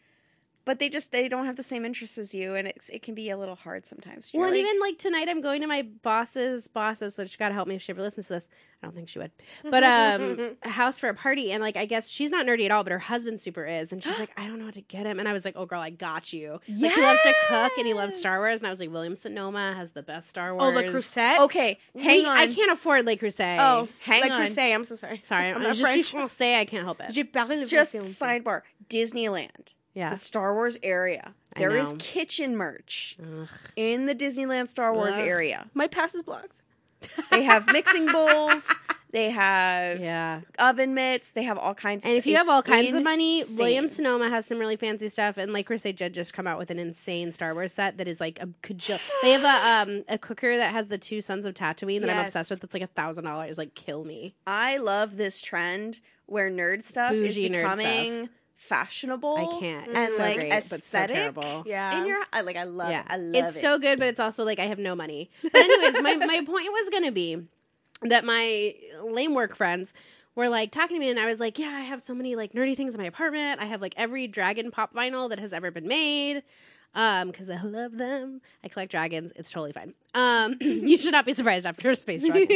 [0.63, 3.15] But they just they don't have the same interests as you, and it's it can
[3.15, 4.31] be a little hard sometimes.
[4.33, 7.47] You're Well, and even like tonight, I'm going to my boss's boss's, so she's got
[7.49, 8.47] to help me if she ever listens to this.
[8.83, 9.31] I don't think she would,
[9.63, 12.71] but um, a house for a party, and like I guess she's not nerdy at
[12.71, 15.05] all, but her husband super is, and she's like, I don't know what to get
[15.05, 16.59] him, and I was like, Oh, girl, I got you.
[16.67, 19.15] Like he loves to cook and he loves Star Wars, and I was like, William
[19.15, 20.63] Sonoma has the best Star Wars.
[20.63, 21.39] Oh, Le Creuset.
[21.41, 22.37] okay, hang We- on.
[22.37, 23.57] I can't afford Le Creuset.
[23.59, 24.41] Oh, hang Le on.
[24.41, 24.73] Creuset.
[24.75, 25.19] I'm so sorry.
[25.23, 26.29] sorry, I'm I'm, not just French.
[26.31, 27.11] say I can't help it.
[27.11, 30.09] Just sidebar: Disneyland, yeah.
[30.11, 31.33] the Star Wars area.
[31.57, 33.47] There is kitchen merch Ugh.
[33.75, 35.21] in the Disneyland Star Wars Ugh.
[35.27, 35.69] area.
[35.73, 36.61] My pass is blocked.
[37.29, 38.73] They have mixing bowls.
[39.11, 40.41] They have Yeah.
[40.59, 41.31] oven mitts.
[41.31, 42.05] They have all kinds.
[42.05, 43.57] And of if you have all kinds of money, insane.
[43.57, 45.35] William Sonoma has some really fancy stuff.
[45.37, 48.21] And like Crusade Jed just come out with an insane Star Wars set that is
[48.21, 51.53] like a cajil- They have a um a cooker that has the two suns of
[51.55, 52.61] Tatooine that I'm obsessed with.
[52.61, 53.57] That's like a thousand dollars.
[53.57, 54.35] Like kill me.
[54.47, 58.29] I love this trend where nerd stuff Bougie is nerd becoming
[58.61, 59.35] fashionable.
[59.37, 59.87] I can't.
[59.87, 61.63] It's And so like great, but so terrible.
[61.65, 61.97] Yeah.
[61.97, 63.05] And you're I like I love yeah, it.
[63.09, 63.59] I love it's it.
[63.59, 65.29] so good, but it's also like I have no money.
[65.41, 67.47] But anyways, my my point was gonna be
[68.03, 69.93] that my lame work friends
[70.35, 72.53] were like talking to me, and I was like, "Yeah, I have so many like
[72.53, 73.61] nerdy things in my apartment.
[73.61, 76.43] I have like every Dragon Pop vinyl that has ever been made."
[76.93, 78.41] Um, because I love them.
[78.63, 79.31] I collect dragons.
[79.37, 79.93] It's totally fine.
[80.13, 82.47] Um, you should not be surprised after Space Dragon.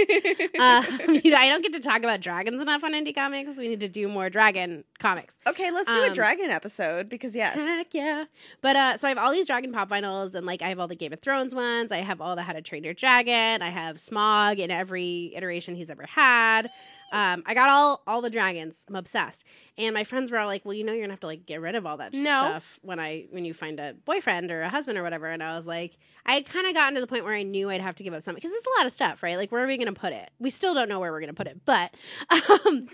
[0.59, 0.83] uh,
[1.23, 3.57] you know, I don't get to talk about dragons enough on indie comics.
[3.57, 5.39] We need to do more dragon comics.
[5.47, 7.55] okay, let's do a Um, dragon episode because yes.
[7.55, 8.25] Heck yeah.
[8.61, 10.87] But uh so I have all these Dragon Pop vinyls and like I have all
[10.87, 11.91] the Game of Thrones ones.
[11.91, 13.61] I have all the How to Train Your Dragon.
[13.61, 16.69] I have Smaug in every iteration he's ever had.
[17.11, 18.83] Um, I got all all the dragons.
[18.89, 19.45] I'm obsessed.
[19.77, 21.61] And my friends were all like, "Well, you know, you're gonna have to like get
[21.61, 22.39] rid of all that No.
[22.39, 25.55] stuff when I when you find a boyfriend or a husband or whatever." And I
[25.55, 27.95] was like, I had kind of gotten to the point where I knew I'd have
[27.95, 29.37] to give up something because it's a lot of stuff, right?
[29.37, 30.29] Like, where are we gonna put it?
[30.39, 31.93] We still don't know where we're gonna put it, but.
[32.65, 32.87] Um,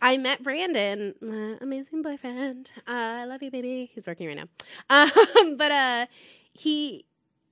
[0.00, 2.70] I met Brandon, my amazing boyfriend.
[2.86, 3.90] Uh, I love you, baby.
[3.92, 4.44] He's working right now.
[5.40, 6.06] Um, but uh,
[6.52, 7.04] he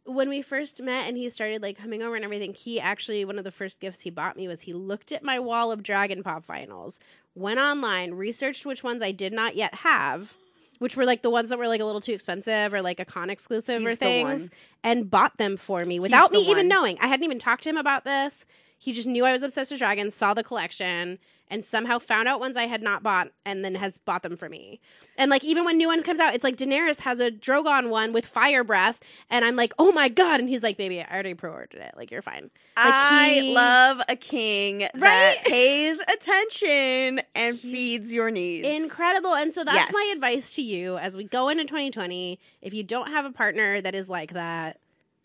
[0.06, 3.38] when we first met and he started like coming over and everything, he actually one
[3.38, 6.22] of the first gifts he bought me was he looked at my wall of Dragon
[6.22, 6.98] Pop vinyls,
[7.34, 10.34] went online, researched which ones I did not yet have,
[10.78, 13.04] which were like the ones that were like a little too expensive or like a
[13.04, 14.50] con exclusive or He's the things, one.
[14.84, 16.98] and bought them for me without the me even knowing.
[17.00, 18.44] I hadn't even talked to him about this.
[18.78, 21.18] He just knew I was obsessed with dragons, saw the collection,
[21.48, 24.48] and somehow found out ones I had not bought and then has bought them for
[24.48, 24.80] me.
[25.16, 28.12] And like even when new ones comes out, it's like Daenerys has a Drogon one
[28.12, 29.00] with fire breath,
[29.30, 30.40] and I'm like, oh my god!
[30.40, 31.94] And he's like, baby, I already pre-ordered it.
[31.96, 32.50] Like you're fine.
[32.76, 34.92] I he- love a king Right?
[35.00, 38.66] that pays attention and feeds your needs.
[38.66, 39.34] Incredible.
[39.34, 39.92] And so that's Yes.
[39.92, 42.38] my advice to you as we go into 2020.
[42.60, 44.78] If you don't have a partner that is like that,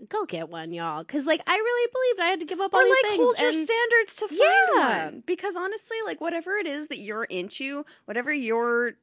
[0.09, 1.03] go get one, y'all.
[1.03, 3.23] Because like I really believed I had to give up all these like things.
[3.23, 4.41] hold your standards to find
[4.73, 5.05] Yeah.
[5.05, 5.23] one.
[5.25, 8.93] Because honestly, like whatever it is that you're into, whatever your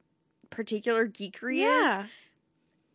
[0.50, 2.02] particular geekery yeah.
[2.02, 2.08] is,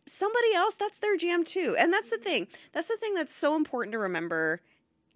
[0.06, 1.76] somebody else that's their jam too.
[1.78, 2.46] And that's the thing.
[2.72, 4.60] That's the thing that's so important to remember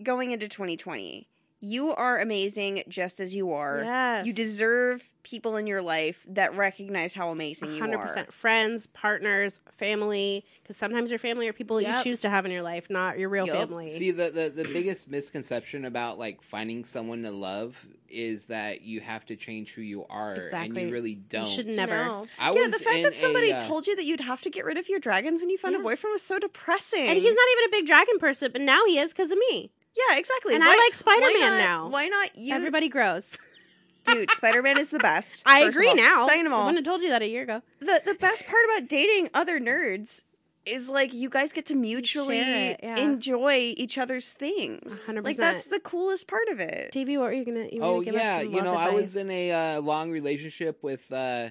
[0.02, 1.28] going into 2020.
[1.60, 3.82] You are amazing just as you are.
[3.82, 4.26] Yes.
[4.26, 8.02] You deserve people in your life that recognize how amazing you hundred are.
[8.02, 10.44] percent friends, partners, family.
[10.62, 13.28] Because sometimes your family are people you choose to have in your life, not your
[13.28, 13.56] real Yup.
[13.56, 13.96] family.
[13.98, 19.00] See, the, the the biggest misconception about like finding someone to love is that you
[19.00, 21.46] have to change who you are, and you really don't.
[21.46, 21.92] you should never.
[22.04, 22.26] No.
[22.38, 24.50] I yeah, was the fact that somebody a, uh, told you that you'd have to
[24.50, 25.80] get rid of your dragons when you found Yeah.
[25.80, 27.06] a boyfriend was so depressing.
[27.06, 29.70] And he's not even a big dragon person, but now he is because of me.
[29.96, 30.54] Yeah, exactly.
[30.54, 31.88] And I like Spider-Man now.
[31.88, 32.54] Why not you?
[32.54, 33.36] Everybody grows.
[34.12, 35.42] Dude, Spider Man is the best.
[35.46, 35.96] I first agree all.
[35.96, 36.26] now.
[36.26, 37.62] Second of I all, wouldn't have told you that a year ago.
[37.80, 40.22] the the best part about dating other nerds
[40.66, 42.96] is like you guys get to mutually it, yeah.
[42.98, 45.06] enjoy each other's things.
[45.08, 45.24] 100%.
[45.24, 46.90] Like that's the coolest part of it.
[46.92, 47.68] Davey, what were you gonna?
[47.72, 49.52] You were Oh gonna give us yeah, some you know, love I was in a
[49.76, 51.50] uh, long relationship with uh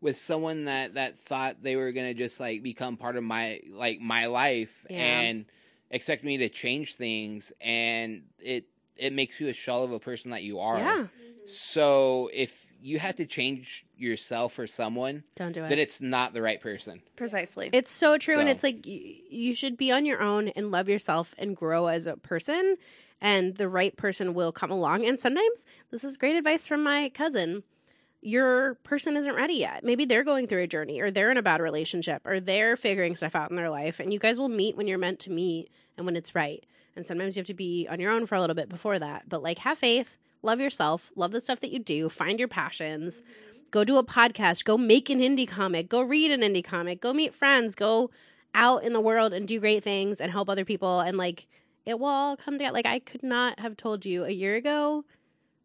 [0.00, 4.00] with someone that that thought they were gonna just like become part of my like
[4.00, 4.96] my life Yeah.
[5.20, 5.46] and
[5.90, 8.64] expect me to change things, and it
[8.96, 10.78] it makes you a shell of a person that you are.
[10.78, 11.06] Yeah,
[11.46, 15.70] So if you have to change yourself or someone, don't do it.
[15.70, 17.00] then it's not the right person.
[17.16, 17.70] Precisely.
[17.72, 20.88] It's so true, and it's like you, you should be on your own and love
[20.88, 22.76] yourself and grow as a person,
[23.20, 25.06] and the right person will come along.
[25.06, 27.62] And sometimes this is great advice from my cousin.
[28.20, 29.84] Your person isn't ready yet.
[29.84, 33.16] Maybe they're going through a journey, or they're in a bad relationship, or they're figuring
[33.16, 35.70] stuff out in their life, and you guys will meet when you're meant to meet
[35.96, 36.64] and when it's right.
[36.96, 39.28] And sometimes you have to be on your own for a little bit before that.
[39.28, 43.22] But like, have faith, love yourself, love the stuff that you do, find your passions.
[43.70, 47.12] Go do a podcast, go make an indie comic, go read an indie comic, go
[47.12, 48.10] meet friends, go
[48.54, 51.00] out in the world and do great things and help other people.
[51.00, 51.48] And like
[51.84, 52.72] it will all come together.
[52.74, 55.04] Like I could not have told you a year ago,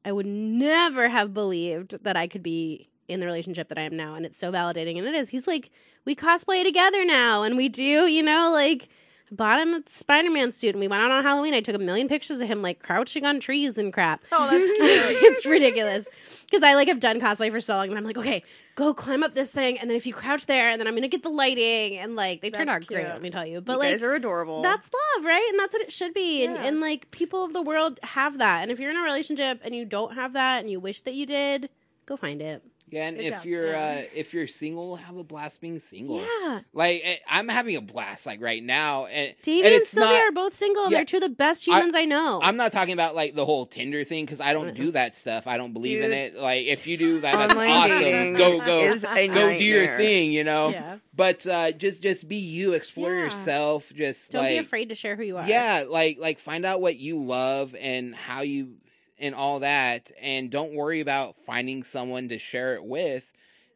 [0.04, 3.96] I would never have believed that I could be in the relationship that I am
[3.96, 4.16] now.
[4.16, 4.98] And it's so validating.
[4.98, 5.30] And it is.
[5.30, 5.70] He's like
[6.06, 8.90] we cosplay together now and we do, you know, like
[9.32, 11.54] bought him a Spider-Man suit and we went out on Halloween.
[11.54, 14.64] I took a million pictures of him like crouching on trees and crap Oh, that's
[15.12, 15.24] cute.
[15.24, 16.08] it's ridiculous
[16.46, 18.44] because I like have done cosplay for so long, and I'm like, okay,
[18.76, 21.08] go climb up this thing, and then if you crouch there, and then I'm gonna
[21.08, 23.06] get the lighting, and like they turned out great.
[23.06, 24.62] Let me tell you, but you like guys are adorable.
[24.64, 25.46] that's love, right?
[25.52, 26.44] And that's what it should be.
[26.46, 28.64] And, and like people of the world have that.
[28.64, 31.14] And if you're in a relationship and you don't have that, and you wish that
[31.14, 31.70] you did,
[32.08, 32.64] go find it.
[32.92, 33.46] Yeah, and Good if job.
[33.46, 36.22] you're uh if you're single, have a blast being single.
[36.22, 40.18] Yeah, Like eh, I'm having a blast like right now, and, Davey and and, Sylvia
[40.18, 40.28] not.
[40.30, 40.84] are both single.
[40.84, 40.98] and Yeah.
[41.00, 42.40] They're two of the best humans I, know.
[42.42, 45.48] I'm not talking about like the whole Tinder thing because I don't do that stuff.
[45.48, 46.36] I don't believe in it.
[46.36, 48.34] Like if you do that, that's Online awesome.
[48.36, 49.00] Go go
[49.34, 50.70] go do your thing, you know.
[50.70, 50.98] yeah.
[51.16, 53.26] But uh, just just be you, explore Yeah.
[53.26, 53.92] yourself.
[53.94, 55.48] Just Don't like be afraid to share who you are.
[55.48, 58.76] yeah, like like find out what you love and how you
[59.20, 63.32] and all that, and don't worry about finding someone to share it with.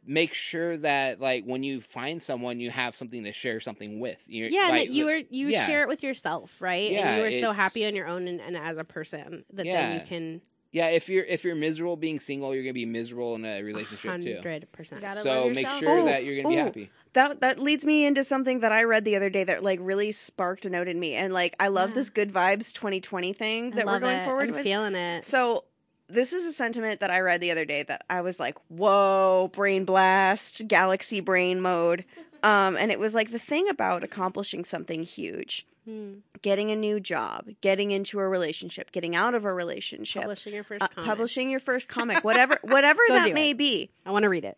[0.06, 4.22] Make sure that like when you find someone, you have something to share something with.
[4.28, 5.66] You're, Yeah, and like, that you are you yeah.
[5.66, 6.92] share it with yourself, right?
[6.92, 9.66] Yeah, and you are so happy on your own and, and as a person that
[9.66, 10.42] then you can
[10.74, 14.22] Yeah, if you're if you're miserable being single, you're gonna be miserable in a relationship
[14.22, 14.36] too.
[14.36, 15.06] hundred percent.
[15.16, 16.66] So make sure Oh, that you're gonna be oh.
[16.66, 16.90] happy.
[17.14, 20.12] That that leads me into something that I read the other day that like really
[20.12, 21.96] sparked a note in me, and like I love Yeah.
[21.96, 24.26] this good vibes 2020 thing that we're going it.
[24.26, 24.64] forward I'm with.
[24.64, 25.26] feeling it.
[25.26, 25.64] So
[26.10, 29.50] this is a sentiment that I read the other day that I was like, "Whoa,
[29.54, 32.06] brain blast, galaxy brain mode."
[32.44, 36.16] Um, and it was like the thing about accomplishing something huge, Hmm.
[36.42, 40.66] getting a new job, getting into a relationship, getting out of a relationship, Publishing your
[40.66, 41.08] first uh, comic.
[41.08, 43.58] publishing your first comic, whatever, whatever that may it.
[43.58, 43.92] be.
[44.06, 44.58] I want to read it.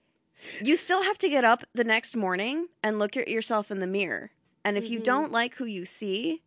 [0.62, 3.88] You still have to get up the next morning and look at yourself in the
[3.88, 4.32] mirror.
[4.64, 5.04] And if you Mhm.
[5.04, 6.42] don't like who you see,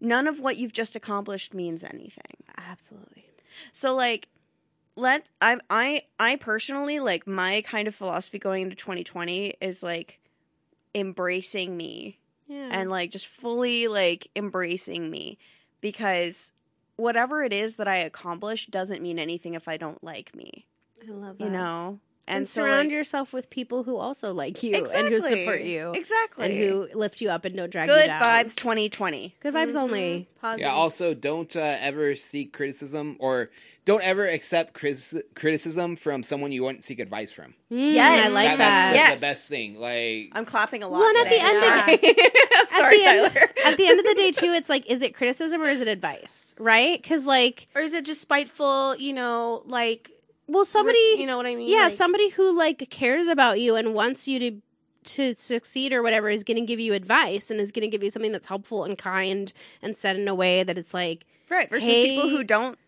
[0.00, 2.42] none of what you've just accomplished means anything.
[2.56, 3.26] Absolutely.
[3.72, 4.28] So like
[4.96, 10.18] let I I I personally like my kind of philosophy going into 2020 is like
[10.94, 12.68] embracing me Yeah.
[12.70, 15.38] and like just fully like embracing me
[15.80, 16.52] because
[16.96, 20.66] whatever it is that I accomplish doesn't mean anything if I don't like me,
[21.06, 21.44] I love that.
[21.44, 22.00] you know.
[22.28, 25.92] And, so, surround like- yourself with people who also like you and who support you
[25.92, 26.44] Exactly.
[26.46, 28.02] and who lift you up and don't drag you down.
[28.02, 28.22] good down.
[28.22, 29.34] vibes 2020.
[29.40, 29.76] Good vibes Mhm.
[29.76, 30.28] only.
[30.40, 30.60] Positive.
[30.66, 30.72] Yeah.
[30.72, 33.50] Also, don't uh, ever seek criticism or
[33.84, 37.54] don't ever accept critici- criticism from someone you wouldn't seek advice from.
[37.70, 38.26] Mm, Yes.
[38.26, 38.92] I like That- that.
[38.92, 39.14] That's Yes.
[39.14, 39.80] the best thing.
[39.80, 40.98] Like, I'm clapping a lot.
[41.00, 41.46] Well, and at the today.
[41.46, 42.30] end Sorry.
[42.54, 43.50] I'm sorry, the end- Tyler.
[43.64, 45.88] At the end of the day, too, it's like, is it criticism or is it
[45.88, 46.54] advice?
[46.58, 47.00] Right?
[47.02, 48.96] Because, like, or is it just spiteful?
[48.96, 50.10] You know, like
[50.46, 51.68] well, somebody, you know what I mean?
[51.68, 54.60] yeah, Like, somebody who like cares about you and wants you to
[55.04, 58.04] to succeed or whatever is going to give you advice and is going to give
[58.04, 61.68] you something that's helpful and kind and said in a way that it's like, Right,
[61.68, 62.78] versus Hey- people who don't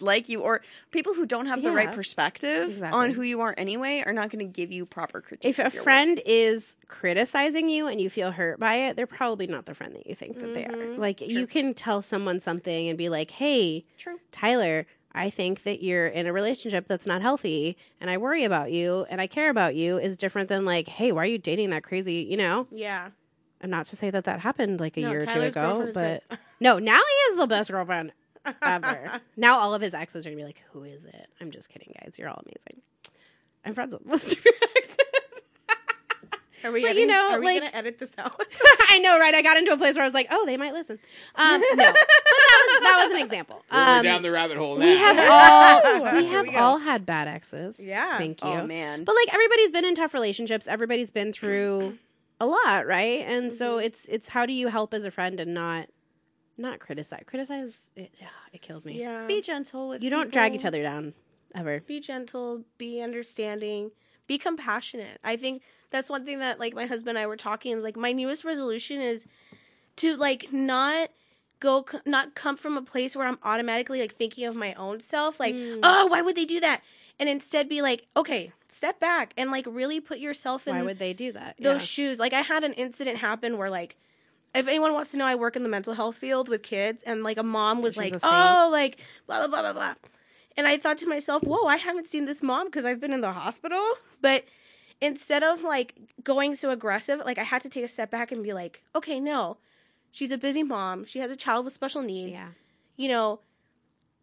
[0.00, 0.62] like you or
[0.92, 2.96] people who don't have the right perspective Exactly.
[2.98, 5.48] on who you are anyway are not going to give you proper critique.
[5.48, 5.84] if a of your work.
[5.84, 9.94] friend is criticizing you and you feel hurt by it, they're probably not the friend
[9.94, 10.70] that you think that they are.
[10.72, 10.98] Mhm.
[10.98, 14.18] Like you can tell someone something and be like, "Hey, True.
[14.32, 18.70] Tyler, I think that you're in a relationship that's not healthy and I worry about
[18.72, 21.70] you and I care about you is different than like, "Hey, why are you dating
[21.70, 23.10] that crazy, you know?" Yeah.
[23.60, 26.22] And not to say that that happened like a No, year or two ago, but
[26.60, 28.12] no, now he is the best girlfriend
[28.62, 29.20] ever.
[29.36, 31.68] now all of his exes are going to be like, "Who is it?" I'm just
[31.68, 32.16] kidding, guys.
[32.18, 32.82] You're all amazing.
[33.64, 34.96] I'm friends with most of your exes.
[36.64, 38.40] Are we But, editing, you know, are we like- gonna edit this out?
[38.90, 39.34] I know, right?
[39.34, 40.98] I got into a place where I was like, "Oh, they might listen."
[41.34, 43.62] Um, no, but that was that was an example.
[43.70, 44.84] we're Um, down the rabbit hole now.
[44.86, 47.78] we have all we have we all had bad exes.
[47.82, 48.18] Yeah.
[48.18, 48.48] thank you.
[48.48, 49.04] Oh man.
[49.04, 50.66] But like everybody's been in tough relationships.
[50.66, 51.98] Everybody's been through
[52.40, 53.20] a lot, right?
[53.26, 53.84] And so Mhm.
[53.84, 55.88] it's it's how do you help as a friend and not
[56.56, 57.22] not criticize?
[57.26, 58.10] Criticize it.
[58.20, 58.98] yeah, It kills me.
[59.00, 59.26] yeah.
[59.26, 61.14] be gentle with You don't drag each other down
[61.54, 61.80] ever.
[61.86, 63.92] be gentle, be understanding,
[64.26, 65.18] be compassionate.
[65.22, 67.96] I think that's one thing that like my husband and I were talking is like
[67.96, 69.26] my newest resolution is
[69.96, 71.10] to like not
[71.60, 75.40] go not come from a place where I'm automatically like thinking of my own self
[75.40, 75.80] like Mm.
[75.82, 76.82] oh why would they do that
[77.18, 80.98] and instead be like okay step back and like really put yourself in Why would
[80.98, 81.56] they do that?
[81.58, 81.86] those Yeah.
[81.86, 82.18] shoes.
[82.18, 83.96] Like I had an incident happen where like
[84.54, 87.22] if anyone wants to know, I work in the mental health field with kids, and
[87.22, 89.94] like a mom was She's like, "Oh, like blah blah blah blah blah,"
[90.56, 93.20] and I thought to myself, "Whoa, I haven't seen this mom because I've been in
[93.20, 93.82] the hospital."
[94.22, 94.44] But
[95.00, 98.42] instead of like going so aggressive, like I had to take a step back and
[98.42, 99.58] be like, "Okay, no,
[100.10, 101.04] she's a busy mom.
[101.04, 102.38] She has a child with special needs.
[102.38, 102.50] Yeah.
[102.96, 103.40] You know."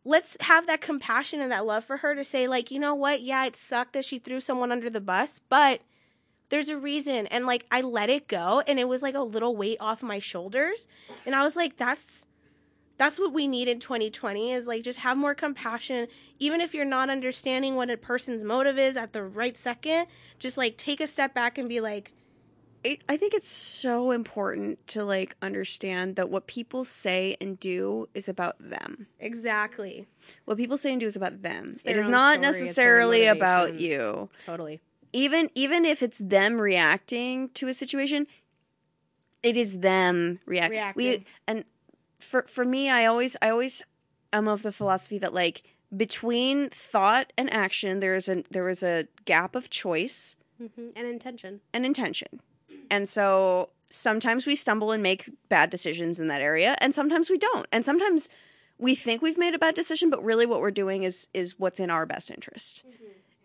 [0.07, 3.23] Let's have that compassion and that love for her to say, like, you know what?
[3.23, 5.82] Yeah, it sucked that she threw someone under the bus, but
[6.49, 9.55] there's a reason and like i let it go and it was like a little
[9.55, 10.88] weight off my shoulders
[11.26, 12.26] and i was like that's
[12.97, 16.07] that's what we need in 2020 is like just have more compassion
[16.39, 20.07] even if you're not understanding what a person's motive is at the right second
[20.39, 22.13] just like take a step back and be like
[22.85, 28.07] I- I think it's so important to like understand that what people say and do
[28.13, 29.07] is about them.
[29.19, 30.07] exactly
[30.45, 31.75] What people say and do is about them.
[31.83, 34.29] It is not story, necessarily about you.
[34.45, 34.81] Totally.
[35.13, 38.27] Even even if it's them reacting to a situation,
[39.41, 40.95] it is them react.
[40.95, 41.63] We and
[42.26, 43.84] for for me, I always I always
[44.34, 45.63] am of the philosophy that like
[45.95, 51.07] between thought and action, there is a there is a gap of choice hmm And
[51.07, 51.61] intention.
[51.73, 52.39] and intention.
[52.89, 57.38] And so sometimes we stumble and make bad decisions in that area and sometimes we
[57.38, 57.67] don't.
[57.71, 58.30] And sometimes
[58.78, 61.80] we think we've made a bad decision but really what we're doing is is what's
[61.80, 62.84] in our best interest.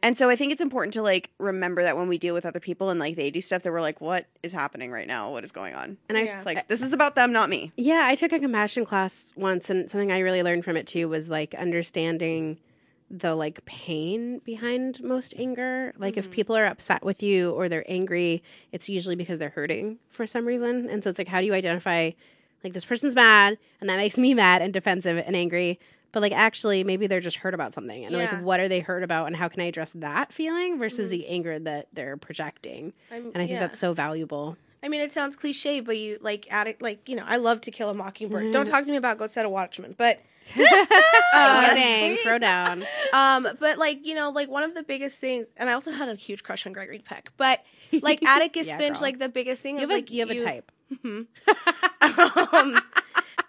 [0.03, 2.61] And so I think it's important to like remember that when we deal with other
[2.61, 5.30] people and like they do stuff that we're like what is happening right now?
[5.30, 5.98] What is going on?
[6.09, 6.36] And I Yeah.
[6.36, 7.72] It's like this is about them, not me.
[7.76, 11.09] Yeah, I took a compassion class once, and something I really learned from it too
[11.09, 12.59] was like understanding
[13.11, 15.92] the like pain behind most anger.
[15.98, 16.34] Like if mm-hmm.
[16.34, 20.46] people are upset with you or they're angry, it's usually because they're hurting for some
[20.46, 20.88] reason.
[20.88, 22.12] And so it's like, how do you identify
[22.62, 25.80] like this person's mad and that makes me mad and defensive and angry?
[26.12, 28.32] But like actually, maybe they're just hurt about something, and Yeah.
[28.36, 31.26] like, what are they hurt about, and how can I address that feeling versus the
[31.28, 32.92] anger that they're projecting?
[33.12, 33.61] I'm, And I think yeah.
[33.61, 34.56] that's so valuable.
[34.82, 37.70] I mean, it sounds cliche, but you like addict, like you know, I love To
[37.70, 38.50] Kill a Mockingbird.
[38.52, 40.20] Don't talk to me about Go Set a Watchman, but
[40.56, 40.62] oh,
[41.70, 42.84] Um, dang, throw down.
[43.12, 46.08] um, but like you know, like one of the biggest things, and I also had
[46.08, 47.62] a huge crush on Gregory Peck, but
[48.02, 49.02] like Atticus Yeah, Finch, girl.
[49.02, 50.72] like the biggest thing You is have, like a, you have a type.
[51.04, 51.26] Mhm.
[52.54, 52.78] um,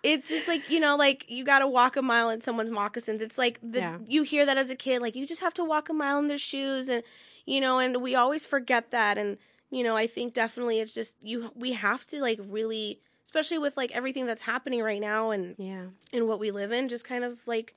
[0.03, 3.21] it's just like you know, like you got to walk a mile in someone's moccasins.
[3.21, 3.97] It's like the Yeah.
[4.07, 6.27] you hear that as a kid, like you just have to walk a mile in
[6.27, 7.03] their shoes, and
[7.45, 9.17] you know, and we always forget that.
[9.17, 9.37] And
[9.69, 11.51] you know, I think definitely it's just you.
[11.55, 15.85] We have to like really, especially with like everything that's happening right now, and Yeah.
[16.11, 17.75] and what we live in, just kind of like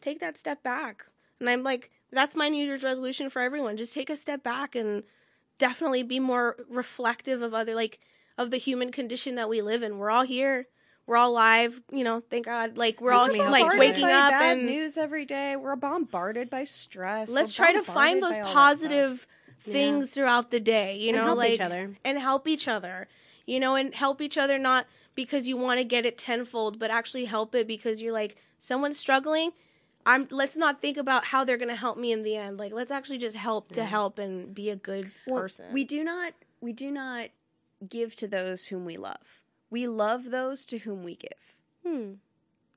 [0.00, 1.06] take that step back.
[1.40, 3.76] And I'm like, that's my New Year's resolution for everyone.
[3.76, 5.02] Just take a step back and
[5.58, 7.98] definitely be more reflective of other like
[8.38, 9.98] of the human condition that we live in.
[9.98, 10.66] We're all here.
[11.06, 12.76] We're all live, you know, thank God.
[12.76, 15.54] Like we're all We're like waking up bad and news every day.
[15.54, 17.28] We're bombarded by stress.
[17.28, 18.54] let's We're try to find those by all that stuff.
[18.54, 19.26] positive
[19.64, 19.72] Yeah.
[19.72, 21.94] things throughout the day, you And know, help like each other.
[22.04, 23.08] and help each other.
[23.46, 26.90] You know, and help each other not because you want to get it tenfold, but
[26.90, 29.52] actually help it because you're like someone's struggling.
[30.04, 32.58] I'm let's not think about how they're going to help me in the end.
[32.58, 35.66] Like let's actually just help to help and be a good Well, person.
[35.72, 37.28] We do not we do not
[37.88, 39.42] give to those whom we love.
[39.70, 41.32] We love those to whom we give.
[41.84, 42.12] Hmm.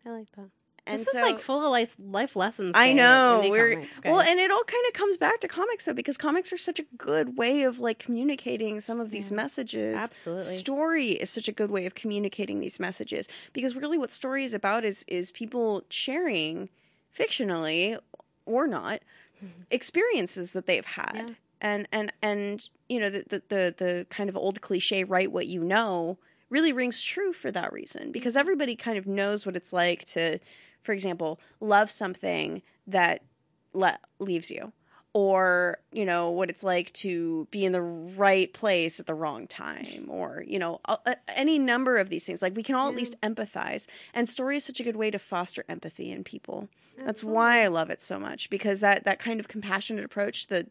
[0.06, 0.50] I like that.
[0.88, 2.72] And this so is like full of life, life lessons.
[2.76, 3.46] I know.
[3.48, 6.52] We're comics, well, and it all kind of comes back to comics though, because comics
[6.52, 9.36] are such a good way of like communicating some of these Yeah.
[9.38, 9.98] messages.
[9.98, 10.46] Absolutely.
[10.46, 14.54] Story is such a good way of communicating these messages because really, what story is
[14.56, 16.70] about is is people sharing
[17.16, 18.00] fictionally
[18.48, 19.02] or not
[19.72, 21.14] experiences that they've had.
[21.16, 21.34] Yeah.
[21.62, 25.46] And and and you know the, the the the kind of old cliche, write what
[25.46, 26.18] you know,
[26.50, 30.40] really rings true for that reason because everybody kind of knows what it's like to,
[30.84, 33.22] for example, love something that
[33.74, 34.72] le- leaves you,
[35.14, 39.48] or you know what it's like to be in the right place at the wrong
[39.48, 42.42] time, or you know a- any number of these things.
[42.42, 45.20] Like we can all at least empathize, and story is such a good way to
[45.20, 46.70] foster empathy in people.
[47.06, 50.68] That's why I love it so much because that that kind of compassionate approach, that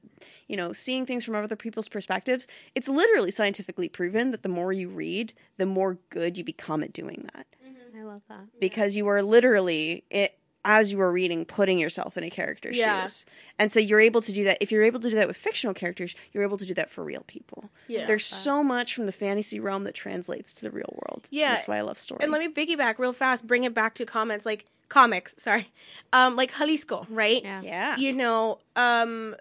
[0.47, 4.73] you know, seeing things from other people's perspectives, it's literally scientifically proven that the more
[4.73, 8.01] you read, the more good you become at doing that mm-hmm.
[8.01, 8.47] I love that.
[8.61, 13.03] because you are literally it as you were reading putting yourself in a character's Yeah.
[13.03, 13.25] shoes.
[13.59, 15.73] And so you're able to do that if you're able to do that with fictional
[15.75, 17.71] characters, you're able to do that for real people.
[17.87, 18.07] yeah.
[18.07, 21.29] There's so much from the fantasy realm that translates to the real world.
[21.31, 21.53] Yeah.
[21.55, 22.21] That's why I love story.
[22.23, 25.71] and let me piggyback real fast, bring it back to comments like comics, sorry.
[26.13, 27.43] Um like Jalisco, right?
[27.43, 27.63] Yeah.
[27.63, 27.97] yeah.
[27.97, 29.37] you know, um,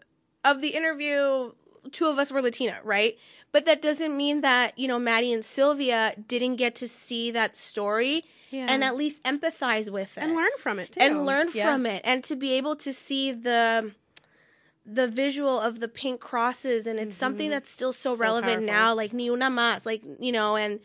[0.46, 1.52] of the interview,
[1.92, 3.18] two of us were Latina, right?
[3.58, 7.56] But that doesn't mean that, you know, Maddie and Sylvia didn't get to see that
[7.56, 8.68] story Yeah.
[8.70, 11.00] and at least empathize with it and learn from it too.
[11.02, 11.66] and learn Yeah.
[11.66, 13.94] from it and to be able to see the
[14.86, 17.54] the visual of the pink crosses and it's something Mhm.
[17.54, 18.74] that's still so, So relevant powerful.
[18.74, 20.80] now like ni una más like you know and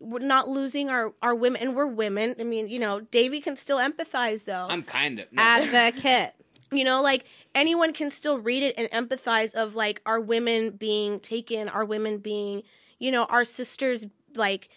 [0.00, 3.56] we're not losing our our women and we're women i mean you know Davey can
[3.56, 5.40] still empathize though I'm kind of no.
[5.40, 6.32] Advocate.
[6.72, 7.24] you know like
[7.58, 12.18] anyone can still read it and empathize of like our women being taken our women
[12.18, 12.62] being
[12.98, 14.68] you know our sisters like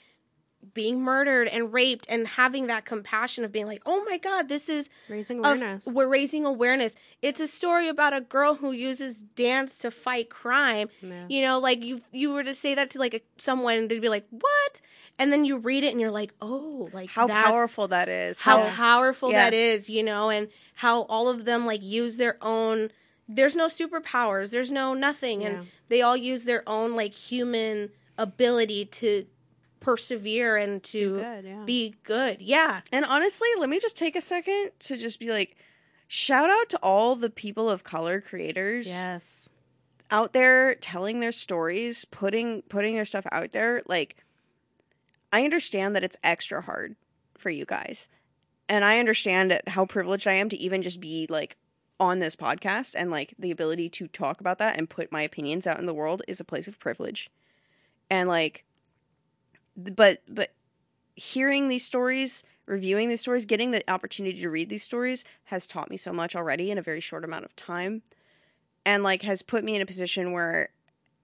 [0.75, 4.69] being murdered and raped and having that compassion of being like oh my god this
[4.69, 5.88] is Raising of- awareness.
[5.91, 10.88] we're raising awareness it's a story about a girl who uses dance to fight crime
[11.01, 11.25] Yeah.
[11.29, 14.09] you know like you you were to say that to like a, someone they'd be
[14.09, 14.82] like what
[15.17, 18.39] and then you read it and you're like oh like how powerful that is.
[18.39, 19.43] how How powerful Yeah.
[19.49, 20.47] that is, you know, and
[20.82, 22.89] how all of them like use their own.
[23.27, 24.49] There's no superpowers.
[24.49, 25.47] There's no nothing, Yeah.
[25.47, 29.27] and they all use their own like human ability to
[29.79, 31.63] persevere and to Good, yeah.
[31.65, 32.41] be good.
[32.41, 35.55] Yeah, And honestly, let me just take a second to just be like,
[36.07, 39.49] shout out to all the people of color creators yes.
[40.09, 43.82] out there telling their stories, putting putting their stuff out there.
[43.86, 44.17] Like,
[45.32, 46.95] I understand that it's extra hard
[47.38, 48.09] for you guys,
[48.72, 51.57] and I understand how privileged I am to even just be like
[51.99, 55.67] on this podcast and like the ability to talk about that and put my opinions
[55.67, 57.30] out in the world is a place of privilege,
[58.09, 58.63] and like,
[59.76, 60.53] but but
[61.15, 65.89] hearing these stories reviewing these stories getting the opportunity to read these stories has taught
[65.89, 68.01] me so much already in a very short amount of time
[68.86, 70.69] and like has put me in a position where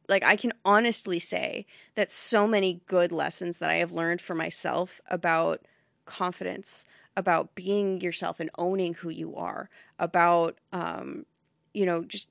[0.10, 4.36] like I can honestly say that so many good lessons that I have learned for
[4.36, 5.62] myself about
[6.06, 6.86] confidence,
[7.18, 11.26] about being yourself and owning who you are, about um
[11.74, 12.30] you know just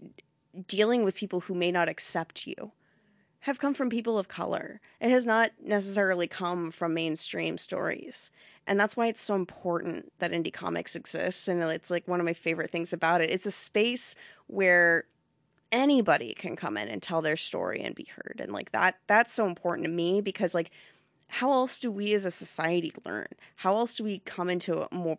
[0.66, 2.72] dealing with people who may not accept you
[3.41, 4.80] have come from people of color.
[5.01, 8.32] It has not necessarily come from mainstream stories.
[8.66, 12.26] And that's why it's so important that indie comics exists and it's like one of
[12.26, 13.30] my favorite things about it.
[13.30, 14.16] It's a space
[14.49, 15.05] where
[15.70, 19.32] anybody can come in and tell their story and be heard and like that that's
[19.32, 20.70] so important to me because like
[21.28, 24.88] how else do we as a society learn how else do we come into a
[24.94, 25.18] more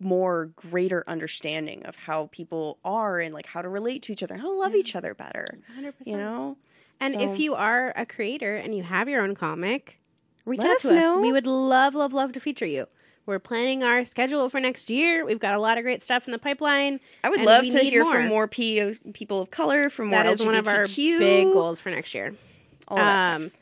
[0.00, 4.36] more greater understanding of how people are and like how to relate to each other
[4.36, 4.78] how to love Yeah.
[4.80, 5.46] each other better
[5.78, 5.92] 100%.
[6.06, 6.56] you know
[7.00, 9.98] And So- if you are a creator and you have your own comic,
[10.46, 11.00] reach Let out us to us.
[11.00, 11.20] know.
[11.20, 12.86] We would love, love, love to feature you.
[13.26, 15.24] We're planning our schedule for next year.
[15.24, 17.00] We've got a lot of great stuff in the pipeline.
[17.24, 18.14] i would love to hear more.
[18.14, 21.80] from more P- people of color from more That is one of our big goals
[21.80, 22.34] for next year.
[22.86, 23.60] all that Um, stuff.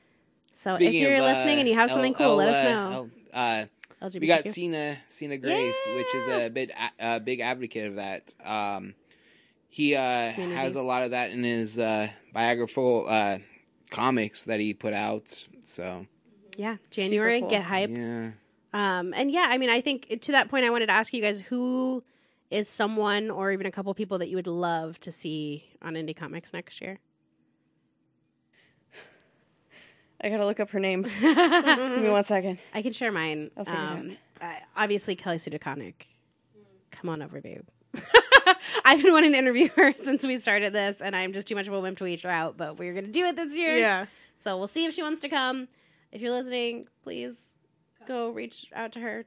[0.52, 2.54] So Speaking if you're of, uh, listening and you have something L- cool, let L-
[2.54, 2.92] us uh, know.
[2.92, 3.64] L- uh,
[4.02, 4.20] LGBTQ.
[4.20, 8.34] we got Sina, Sina Grace, which is a big, a big advocate of that.
[8.44, 8.94] Um,
[9.68, 13.38] he uh, has a lot of that in his uh, biographical uh,
[13.90, 15.46] comics that he put out.
[15.64, 16.06] So
[16.56, 17.48] yeah, January, cool.
[17.48, 17.90] get hype.
[17.90, 18.32] yeah,
[18.74, 21.22] Um, and yeah, I mean, I think to that point, I wanted to ask you
[21.22, 22.02] guys who
[22.50, 26.14] is someone or even a couple people that you would love to see on Indie
[26.16, 26.98] Comics next year.
[30.22, 33.50] I gotta look up her name give me one second I can share mine.
[33.56, 35.94] I'll figure Um, uh, obviously, Kelly Sue DeConnick.
[36.90, 37.62] Come on over, babe.
[38.84, 41.68] I've been wanting to interview her since we started this, and I'm just too much
[41.68, 42.56] of a wimp to reach her out.
[42.56, 43.76] But we're gonna do it this year.
[43.78, 44.06] Yeah.
[44.36, 45.68] So we'll see if she wants to come.
[46.10, 47.46] If you're listening, please
[48.06, 49.24] go reach out to her.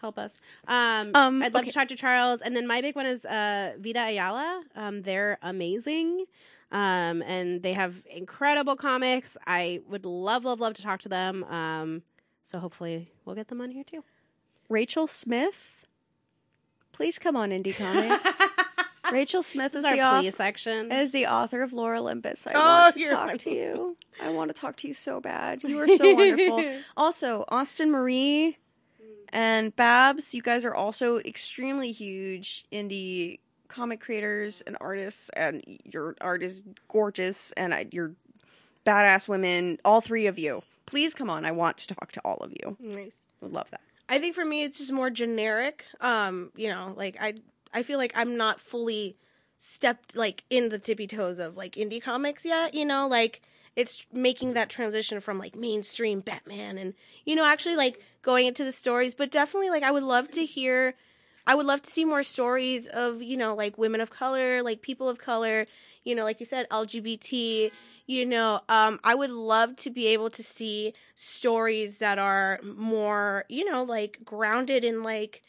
[0.00, 0.40] Help us.
[0.66, 1.70] Um, Um, I'd love okay.
[1.70, 2.42] to talk to Charles.
[2.42, 4.62] And then my big one is uh, Vita Ayala.
[4.74, 6.26] Um, they're amazing.
[6.74, 9.36] Um, and they have incredible comics.
[9.46, 11.44] I would love, love, love to talk to them.
[11.44, 12.02] Um,
[12.42, 14.02] so hopefully we'll get them on here too.
[14.68, 15.54] Rachel Smythe,
[16.92, 18.38] please come on Indie Comics.
[19.12, 20.90] Rachel Smythe This is, is our the author, section.
[20.90, 22.46] is the author of Lore Olympus.
[22.46, 23.96] I Oh, want to talk to you.
[24.20, 25.62] I want to talk to you so bad.
[25.62, 26.78] You are so wonderful.
[26.96, 28.58] Also, Austin Marie
[29.28, 33.38] and Babs, you guys are also extremely huge indie
[33.68, 38.12] comic creators and artists, and your art is gorgeous, and I, you're
[38.86, 39.78] badass women.
[39.84, 41.44] All three of you, please come on.
[41.44, 42.76] I want to talk to all of you.
[42.80, 43.26] Nice.
[43.40, 43.80] Would love that.
[44.08, 45.84] I think for me it's just more generic.
[46.00, 47.34] Um, you know, like I
[47.72, 49.16] I feel like I'm not fully
[49.56, 53.40] stepped like in the tippy toes of like indie comics yet, you know, like
[53.76, 56.94] it's making that transition from like mainstream Batman and
[57.24, 60.44] you know actually like going into the stories, but definitely like I would love to
[60.44, 60.94] hear
[61.46, 64.80] I would love to see more stories of, you know, like women of color, like
[64.82, 65.66] people of color,
[66.04, 67.70] you know, like you said LGBT,
[68.06, 73.44] you know, um I would love to be able to see stories that are more,
[73.48, 75.42] you know, like grounded in like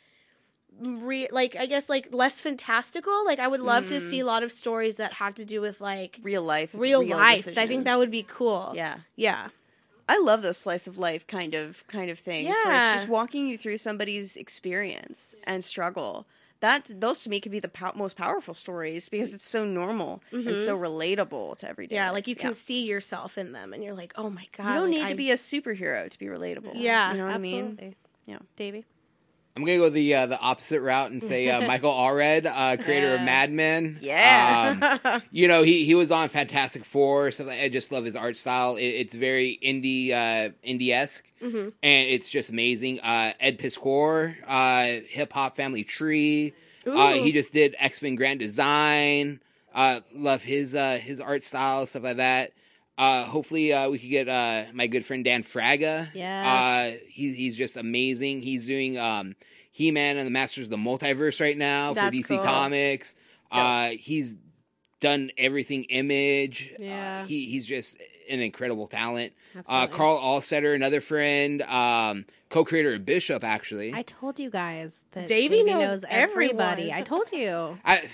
[0.79, 3.25] re- like I guess like less fantastical.
[3.25, 4.01] Like I would love to Mm.
[4.01, 7.47] see a lot of stories that have to do with like Real life, real, life.
[7.57, 8.73] I think that would be cool.
[8.75, 8.97] Yeah.
[9.15, 9.49] Yeah.
[10.07, 12.47] I love those slice of life kind of kind of things.
[12.49, 16.27] Where it's just walking you through somebody's experience and struggle.
[16.61, 20.23] That those to me could be the pow- most powerful stories because it's so normal
[20.31, 20.65] and Mhm.
[20.65, 21.95] so relatable to everyday.
[21.95, 22.13] Yeah, life.
[22.15, 22.55] like you can Yeah.
[22.55, 25.09] see yourself in them and you're like, "Oh my god." You don't like, need I-
[25.09, 26.71] to be a superhero to be relatable.
[26.75, 27.95] Yeah, you know what I mean.
[28.25, 28.39] Yeah.
[28.55, 28.85] Davey.
[29.55, 33.13] I'm gonna go the uh, the opposite route and say uh, Michael Allred, uh, creator
[33.13, 33.25] of Yeah.
[33.25, 33.99] Madman.
[34.01, 34.99] Yeah.
[35.05, 38.35] Um, you know he he was on Fantastic Four, so I just love his art
[38.35, 38.75] style.
[38.75, 41.71] It, it's very indie uh, indie esque, Mhm.
[41.81, 42.99] and it's just amazing.
[42.99, 46.53] Uh, Ed Piskor, uh, Hip Hop Family Tree.
[46.85, 49.39] Uh, he just did X Men Grand Design.
[49.73, 52.51] Uh, love his uh, his art style, stuff like that.
[52.97, 56.09] Uh, hopefully, uh, we could get uh, my good friend Dan Fraga.
[56.13, 56.47] Yes.
[56.47, 58.41] Uh, he, he's just amazing.
[58.41, 59.35] He's doing um,
[59.71, 62.37] He Man and the Masters of the Multiverse right now for DC cool.
[62.39, 63.15] Comics.
[63.51, 64.35] Uh, he's
[64.99, 66.73] done everything Image.
[66.79, 67.21] Yeah.
[67.23, 67.97] Uh, he he's just
[68.29, 69.33] an incredible talent.
[69.67, 73.93] Uh, Karl Alstaetter, another friend, um, co-creator of Bishop, actually.
[73.93, 76.91] I told you guys that Davey Davey, knows knows, everybody.
[76.91, 77.77] I told you.
[77.85, 78.07] I,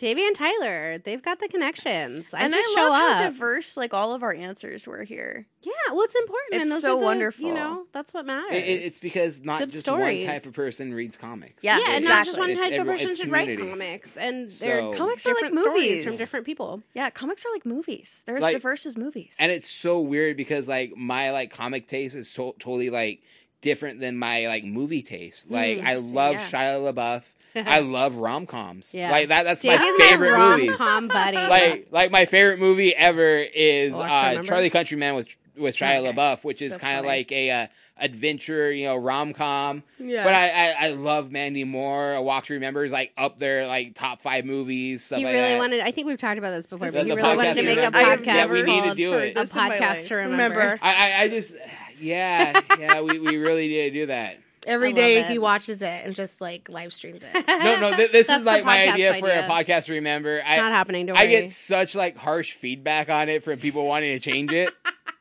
[0.00, 2.32] Davey and Tyler, they've got the connections.
[2.34, 3.16] I and just I show love up.
[3.18, 5.46] how diverse like all of our answers were here.
[5.62, 7.44] yeah, well, it's important, and It's those so are the, wonderful.
[7.46, 8.56] You know, that's what matters.
[8.56, 10.24] it, it- it's because not Good just stories.
[10.24, 11.62] one type of person reads comics.
[11.62, 12.08] Yeah, yeah, and exactly.
[12.08, 14.94] not just one It's type of every- person it's should write comics, and So- they're
[14.94, 16.04] Comics are like movies.
[16.04, 16.82] from different people.
[16.94, 18.22] Yeah, comics are like movies.
[18.26, 19.36] They're as Like- diverse as movies.
[19.38, 23.20] and it's so weird because like my like comic taste is to- totally like
[23.60, 25.50] different than my like movie taste.
[25.50, 26.48] Like Hmm, I interesting, love yeah.
[26.50, 27.22] Shia LaBeouf.
[27.54, 28.92] I love rom coms.
[28.94, 29.10] Yeah.
[29.10, 29.42] like that.
[29.44, 30.68] That's my Davey's favorite my movies.
[30.70, 31.36] rom-com buddy.
[31.36, 34.46] Like like my favorite movie ever is Oh, uh, remember.
[34.48, 36.12] Charlie Countryman with with Shia Okay.
[36.12, 37.66] LaBeouf, which is kind of like a uh,
[37.98, 39.82] adventure, you know, rom com.
[39.98, 40.24] Yeah.
[40.24, 42.12] But I, I I love Mandy Moore.
[42.12, 45.04] A Walk to Remember is like up there, like top five movies.
[45.04, 45.58] Stuff he like really that.
[45.58, 45.80] wanted.
[45.80, 46.90] I think we've talked about this before.
[46.90, 47.98] But he really wanted to make a Remember.
[47.98, 49.32] I podcast Yeah, we need to do it.
[49.36, 50.58] a this in my podcast to remember.
[50.60, 50.78] Remember.
[50.82, 51.54] I, I I just
[52.00, 54.38] yeah yeah we we really need to do that.
[54.66, 55.26] Every I day it.
[55.28, 57.46] he watches it and just like live streams it.
[57.48, 59.88] No, no, th- this That's is like my podcast idea, for a podcast.
[59.90, 61.06] Remember, It's I not happening.
[61.06, 61.30] Don't I worry.
[61.30, 64.72] get such like harsh feedback on it from people wanting to change it.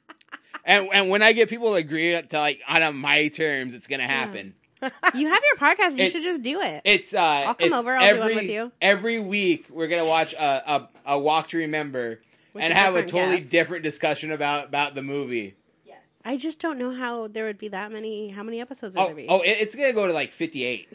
[0.66, 4.08] and and when I get people to agree to like on my terms, it's gonna
[4.08, 4.56] happen.
[4.82, 5.98] you have your podcast.
[5.98, 6.82] You should just do it.
[6.86, 8.72] It's uh I'll come it's over, I'll do every, one with you.
[8.82, 12.22] Every week we're gonna watch a a, a walk to remember
[12.54, 13.52] With and a have a totally guest.
[13.52, 15.56] different discussion about about the movie.
[16.30, 18.30] I just don't know how there would be that many.
[18.30, 19.26] How many episodes would Oh, there be?
[19.28, 20.88] oh, it- it's gonna go to like fifty eight.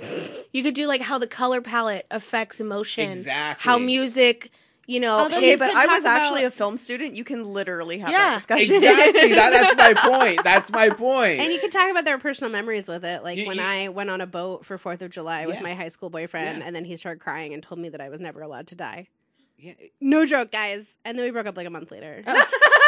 [0.52, 3.10] You could do like how the color palette affects emotion.
[3.10, 3.62] Exactly.
[3.68, 4.50] How music,
[4.86, 7.16] you know, Although Okay, you but could I talk was actually about- a film student.
[7.16, 8.76] You can literally have Yeah, that discussion.
[8.76, 9.32] Exactly.
[9.34, 10.44] that, that's my point.
[10.44, 11.40] That's my point.
[11.40, 13.24] And you could talk about their personal memories with it.
[13.24, 15.62] Like You- when you- I went on a boat for Fourth of July with Yeah.
[15.62, 16.64] my high school boyfriend, Yeah.
[16.66, 19.08] and then he started crying and told me that I was never allowed to die.
[19.56, 20.96] Yeah, No joke, guys.
[21.04, 22.32] And then we broke up like a month later oh.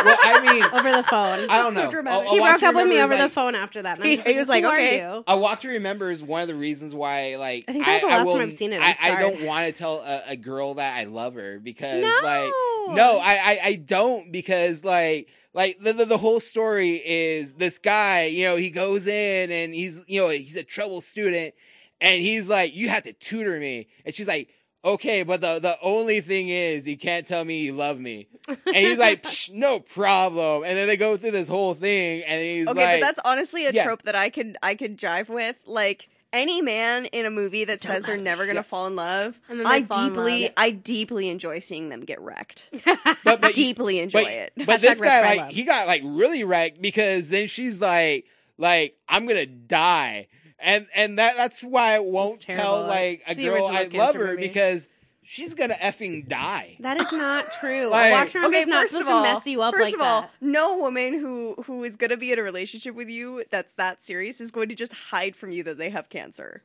[0.04, 1.48] well, I mean, over the phone.
[1.48, 1.90] I don't so know.
[1.90, 2.26] dramatic.
[2.26, 3.98] A- a he broke up with me over is the phone after that.
[3.98, 6.22] And He- just he was like, "Who are okay." you?" A Walk to Remember is
[6.22, 8.52] one of the reasons why, like, I think that was the last will, time I've
[8.52, 8.80] seen it.
[8.82, 12.18] I, I'm don't want to tell a, a girl that I love her because, No.
[12.22, 12.50] like,
[12.96, 17.78] no, I, I, I don't because, like, like the, the the whole story is this
[17.78, 21.54] guy, you know, he goes in and he's, you know, he's a trouble student,
[22.00, 24.50] and he's like, you have to tutor me, and she's like.
[24.86, 28.28] Okay, but the the only thing is you can't tell me you love me.
[28.66, 30.62] And he's like, "Psh, no problem.
[30.64, 33.66] And then they go through this whole thing and he's Okay, like but that's honestly
[33.66, 33.84] a Yeah.
[33.84, 35.56] trope that I could I could jive with.
[35.66, 38.62] Like any man in a movie that says they're never gonna Yeah.
[38.62, 40.52] fall in love, And then I deeply love.
[40.56, 42.70] I deeply enjoy seeing them get wrecked.
[43.24, 44.52] but, but deeply enjoy but, it.
[44.66, 45.52] But this guy, like, love.
[45.52, 48.26] he got like really wrecked because then she's like,
[48.58, 50.28] like, I'm gonna die,
[50.58, 54.26] and and that that's why I won't tell like a It's girl I love her
[54.32, 54.42] movie.
[54.48, 54.88] because
[55.22, 56.76] she's gonna effing die.
[56.80, 57.86] That is not true.
[57.90, 59.94] Like- a watch Okay, is not first supposed all, to mess you up first like
[59.94, 60.30] of all, that.
[60.40, 64.40] no woman who who is gonna be in a relationship with you that's that serious
[64.40, 66.62] is going to just hide from you that they have cancer.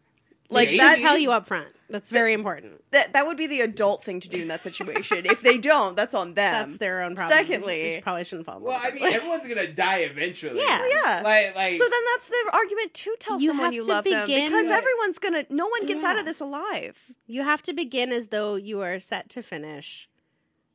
[0.52, 0.78] Like Maybe.
[0.80, 1.68] that, Should tell you up front.
[1.90, 2.84] That's very important.
[2.92, 5.26] that that would be the adult thing to do in that situation.
[5.26, 6.54] if they don't, that's on them.
[6.54, 7.38] That's their own problem.
[7.38, 8.84] secondly- you probably shouldn't fall in Well, love.
[8.86, 10.60] I mean, everyone's gonna die eventually.
[10.60, 10.86] Yeah.
[10.88, 11.22] yeah.
[11.24, 14.26] like like So then that's the argument to tell You someone you to love them
[14.28, 16.98] begin- because everyone's gonna no one gets out of this alive.
[17.28, 20.10] You have to begin as though you are set to finish.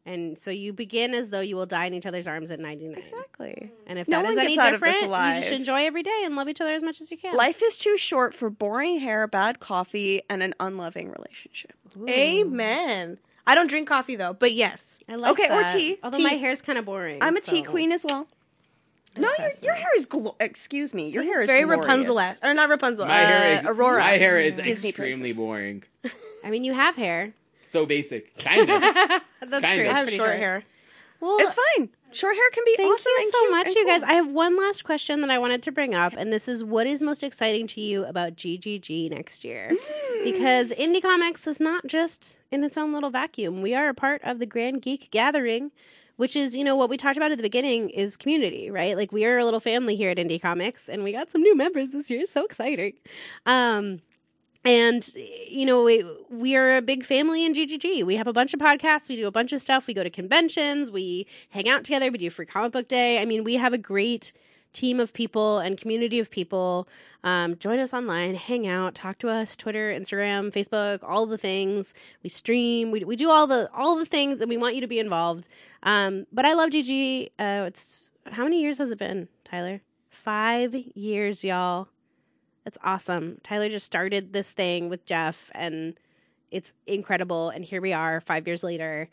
[0.06, 2.96] And so you begin as though you will die in each other's arms at 99.
[2.96, 3.72] Exactly.
[3.88, 5.84] And if No that is one any gets out of this different, you just enjoy
[5.84, 7.34] every day and love each other as much as you can.
[7.34, 11.72] Life is too short for boring hair, bad coffee, and an unloving relationship.
[11.98, 12.08] Ooh.
[12.08, 13.18] Amen.
[13.48, 15.00] I don't drink coffee though, but yes.
[15.08, 15.98] I like Okay, or tea.
[16.04, 16.24] Although Tea.
[16.24, 17.18] my hair's kind of boring.
[17.20, 18.28] I'm a tea so- queen as well.
[19.18, 21.08] No, your, your hair is glo- excuse me.
[21.08, 21.86] Your hair is very glorious.
[21.86, 23.06] Rapunzel or not Rapunzel.
[23.06, 24.00] my uh, hair, is, Aurora.
[24.00, 25.36] my hair is Disney extremely princess.
[25.38, 25.82] boring.
[26.44, 27.32] I mean, you have hair.
[27.68, 28.80] So basic, kind of.
[28.80, 29.60] That's Kinda.
[29.76, 29.88] true.
[29.88, 30.36] I have short short.
[30.38, 30.64] hair.
[31.20, 31.88] Well, It's fine.
[32.12, 34.02] Short hair can be Thank awesome you so cute much, and you guys.
[34.02, 36.86] I have one last question that I wanted to bring up, and this is what
[36.86, 39.72] is most exciting to you about GGG next year?
[40.24, 43.60] because Indie Comics is not just in its own little vacuum.
[43.62, 45.72] We are a part of the Grand Geek Gathering,
[46.16, 48.96] which is, you know, what we talked about at the beginning is community, right?
[48.96, 51.56] Like we are a little family here at Indie Comics, and we got some new
[51.56, 52.20] members this year.
[52.20, 52.92] It's so exciting.
[53.46, 54.00] Um,
[54.66, 55.08] and
[55.48, 58.60] you know we, we are a big family in ggg we have a bunch of
[58.60, 59.08] podcasts.
[59.08, 59.86] We do a bunch of stuff.
[59.86, 60.90] We go to conventions.
[60.90, 62.10] We hang out together.
[62.10, 63.20] We do free comic book day.
[63.20, 64.32] I mean we have a great
[64.72, 66.88] team of people and community of people.
[67.24, 71.94] Um, join us online hang out talk to us twitter instagram facebook all the things.
[72.22, 72.90] We stream.
[72.90, 75.48] We, we do all the all the things and we want you to be involved.
[75.82, 79.80] Um, but i love gg uh, it's how many years has it been tyler?
[80.10, 81.88] Five years y'all
[82.66, 83.38] that's awesome.
[83.44, 85.94] Tyler just started this thing with Jeff, and
[86.50, 87.48] it's incredible.
[87.50, 89.08] And here we are, five years later.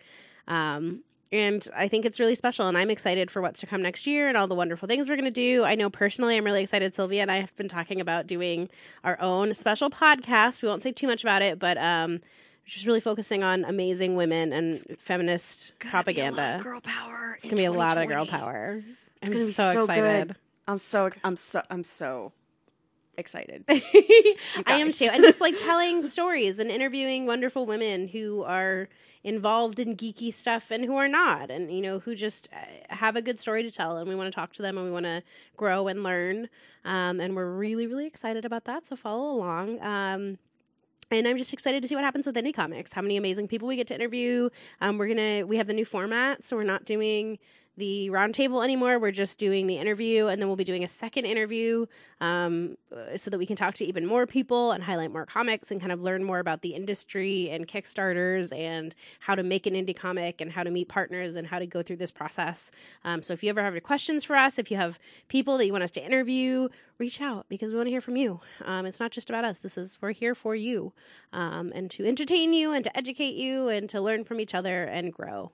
[0.48, 4.08] Um, and I think it's really special, and I'm excited for what's to come next
[4.08, 5.64] year and all the wonderful things we're going to do.
[5.64, 6.96] I know personally, I'm really excited.
[6.96, 8.70] Sylvia and I have been talking about doing
[9.04, 10.64] our own special podcast.
[10.64, 12.22] We won't say too much about it, but um,
[12.66, 16.60] just really focusing on amazing women and feminist Gonna be a lot of propaganda.
[16.64, 17.34] girl power.
[17.36, 18.84] It's in gonna be a lot of girl power.
[19.22, 20.28] It's I'm so, so excited.
[20.30, 20.38] good.
[20.68, 22.32] I'm so I'm so I'm so
[23.18, 23.64] excited.
[23.70, 25.10] I am too.
[25.12, 28.90] And just like telling stories and interviewing wonderful women who are
[29.24, 33.16] involved in geeky stuff and who are not, and you know, who just uh, have
[33.16, 33.98] a good story to tell.
[33.98, 35.24] And we want to talk to them and we want to
[35.56, 36.50] grow and learn.
[36.86, 38.86] Um, and we're really, really excited about that.
[38.88, 39.82] So follow along.
[39.82, 40.38] Um,
[41.12, 42.92] and I'm just excited to see what happens with Indie Comics.
[42.92, 44.50] How many amazing people we get to interview.
[44.82, 47.38] Um, we're gonna we have the new format, so we're not doing
[47.78, 49.00] the roundtable anymore.
[49.00, 51.86] We're just doing the interview, and then we'll be doing a second interview
[52.22, 55.72] um, uh, so that we can talk to even more people and highlight more comics
[55.72, 59.74] and kind of learn more about the industry and Kickstarters and how to make an
[59.74, 62.72] indie comic and how to meet partners and how to go through this process.
[63.04, 65.72] Um, so if you ever have questions for us, if you have people that you
[65.72, 66.70] want us to interview,
[67.00, 68.40] reach out because we want to hear from you.
[68.64, 69.60] Um, it's not just about us.
[69.60, 70.94] This is we're here for you
[71.32, 74.84] um, and to entertain you and to educate you and to learn from each other
[74.84, 75.52] and grow.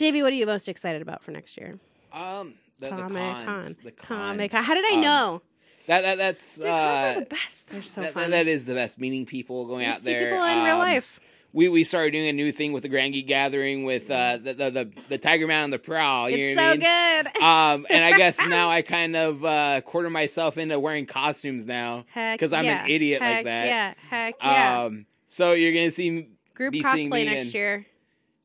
[0.00, 1.78] Davey, what are you most excited about for next year?
[2.12, 3.76] Um, the, Comic Con.
[3.84, 4.50] the Comic.
[4.50, 4.66] cons.
[4.66, 5.42] How did I Um, know?
[5.86, 6.68] That that that's Dude, uh,
[7.16, 7.68] are the best.
[7.70, 8.30] They're so that, fun.
[8.30, 8.98] that is the best.
[8.98, 10.30] Meeting people, going You out see there.
[10.30, 11.20] people in real Um, life.
[11.52, 14.54] We we started doing a new thing with the Grand Geek Gathering with uh the
[14.54, 16.26] the the, the Tiger Man on the prowl.
[16.26, 16.80] It's so I mean?
[16.80, 17.42] good.
[17.42, 22.04] Um, and I guess now I kind of uh quarter myself into wearing costumes now.
[22.14, 22.94] because I'm an yeah.
[22.94, 23.66] idiot like that.
[23.66, 23.94] Yeah.
[24.08, 24.82] Heck yeah.
[24.84, 26.28] Um, so you're gonna see.
[26.54, 27.84] Group cosplay next year.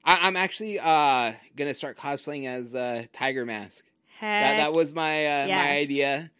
[0.06, 3.84] I, I'm actually uh gonna start cosplaying as uh Tiger Mask.
[4.20, 4.30] Heck.
[4.30, 5.50] That that was my uh, yes.
[5.50, 6.32] my idea.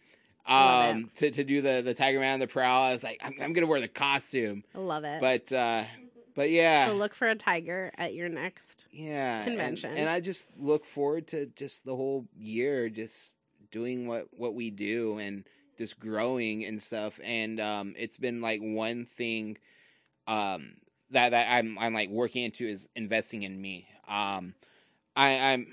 [0.46, 2.84] Um, to to do the the Tiger Man the prowl.
[2.84, 5.20] I was like, I'm, I'm gonna wear the costume, I love it.
[5.20, 5.82] but uh,
[6.36, 8.86] but yeah, so look for a tiger at your next.
[8.92, 9.94] yeah, and- convention.
[9.94, 13.32] And, I just look forward to just the whole year, just
[13.72, 15.44] doing what what we do and
[15.76, 17.18] just growing and stuff.
[17.24, 19.58] And um, it's been like one thing
[20.28, 20.74] um
[21.10, 23.88] that that I'm I'm like working into is investing in me.
[24.08, 24.54] Um,
[25.14, 25.68] I, I'm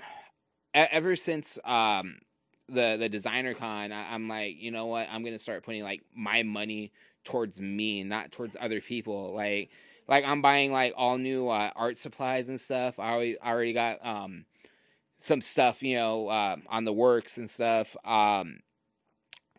[0.74, 2.16] e- ever since um
[2.68, 5.08] the the designer con, I, I'm like, you know what?
[5.10, 6.92] I'm gonna start putting like my money
[7.24, 9.34] towards me, not towards other people.
[9.34, 9.70] Like
[10.08, 12.98] like I'm buying like all new uh, art supplies and stuff.
[12.98, 14.44] I already I already got um
[15.18, 17.96] some stuff, you know, uh, on the works and stuff.
[18.04, 18.60] Um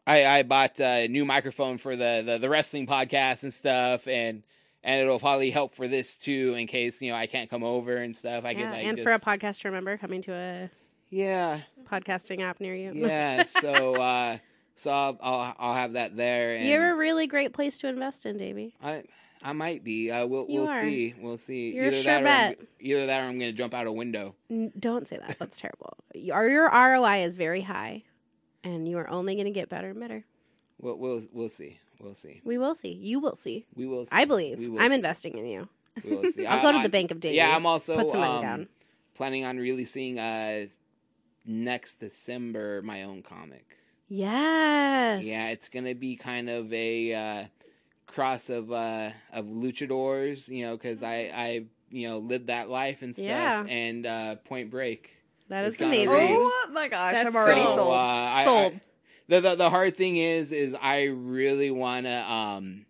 [0.08, 4.44] I I bought a new microphone for the the, the wrestling podcast and stuff and
[4.86, 7.98] and it'll probably help for this too in case, you know, I can't come over
[7.98, 8.46] and stuff.
[8.46, 10.70] I yeah, can like and just, for a podcast remember coming to a
[11.10, 11.60] Yeah.
[11.92, 12.94] podcasting app near you.
[12.96, 14.38] Yeah, so uh
[14.78, 18.26] so I'll, I'll I'll have that there and You're a really great place to invest
[18.26, 18.76] in, Davey.
[18.82, 19.04] I
[19.44, 20.10] I might be.
[20.10, 20.82] Uh, we'll You we'll are.
[20.82, 21.14] see.
[21.20, 21.74] We'll see.
[21.76, 22.68] You're a either sure that or I'm, bet.
[22.80, 24.34] either that or I'm going to jump out a window.
[24.50, 25.38] N- Don't say that.
[25.38, 25.98] That's terrible.
[26.16, 28.04] Your, your ROI is very high,
[28.64, 30.26] and you are only going to get better and better.
[30.80, 31.80] We'll we'll we'll see.
[32.00, 32.42] We'll see.
[32.44, 32.92] We will see.
[32.94, 33.66] You will see.
[33.76, 34.06] We will.
[34.06, 34.16] See.
[34.16, 34.60] I believe.
[34.60, 34.96] We will I'm see.
[34.96, 35.70] investing in you.
[36.04, 36.46] We will see.
[36.48, 37.36] I'll I- go to I- the bank of Davey.
[37.38, 38.68] Yeah, I'm also Put some money um, down.
[39.16, 40.66] planning on releasing uh
[41.46, 43.66] next December my own comic.
[44.08, 45.24] Yes.
[45.24, 47.44] Yeah, it's gonna be kind of a uh,
[48.08, 53.02] cross of uh, of luchadors, you know, because I I you know lived that life
[53.02, 53.66] and stuff, Yeah.
[53.68, 55.12] and uh, Point Break.
[55.50, 56.36] That is With is Keanu amazing.
[56.40, 57.94] Oh my gosh, That's I'm already so, sold.
[57.94, 58.74] uh, I- sold.
[58.74, 58.82] I-
[59.28, 62.86] the, the the hard thing is is I really want to um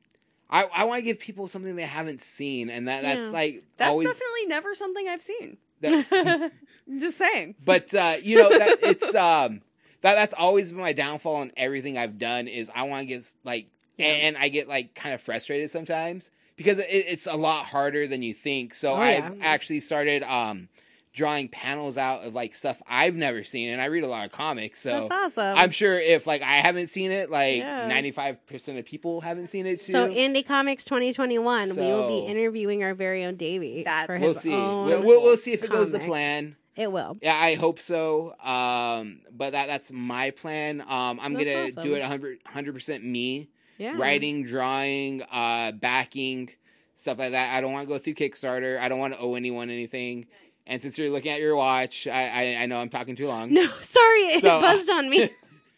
[0.50, 3.90] I I want to give people something they haven't seen, and that that's like That's
[3.92, 4.08] always.
[4.08, 5.58] definitely never something I've seen.
[5.82, 6.52] that-
[6.88, 7.56] I'm just saying.
[7.64, 9.62] but uh, you know that it's um
[10.02, 13.34] that that's always been my downfall on everything I've done is I want to give
[13.44, 13.68] like
[13.98, 18.22] and, I get like kind of frustrated sometimes because it, it's a lot harder than
[18.22, 18.74] you think.
[18.74, 19.42] So Oh, I've yeah.
[19.42, 20.68] actually started um
[21.16, 24.32] drawing panels out of like stuff I've never seen, and I read a lot of
[24.34, 25.08] comics, so.
[25.10, 25.58] That's awesome.
[25.58, 27.90] I'm sure if like I haven't seen it, like Yeah.
[27.90, 29.92] 95% of people haven't seen it too.
[29.94, 33.84] so Indie Comics 2021, we will be interviewing our very own Davey.
[33.84, 34.54] That's- for we'll his see.
[34.54, 36.08] own- We'll, we'll, we'll see if it goes to comic.
[36.08, 36.56] plan.
[36.76, 37.18] It will.
[37.22, 38.36] Yeah, I hope so.
[38.44, 40.82] Um, but that that's my plan.
[40.82, 41.84] Um, I'm That's gonna awesome.
[41.84, 43.48] do it 100 percent me,
[43.78, 43.96] Yeah.
[43.98, 46.50] writing, drawing, uh, backing,
[46.96, 47.56] stuff like that.
[47.56, 48.78] I don't want to go through Kickstarter.
[48.78, 50.26] I don't want to owe anyone anything.
[50.68, 53.54] And since you're looking at your watch, I I, I know I'm talking too long.
[53.54, 55.30] No, sorry, it So, buzzed on me.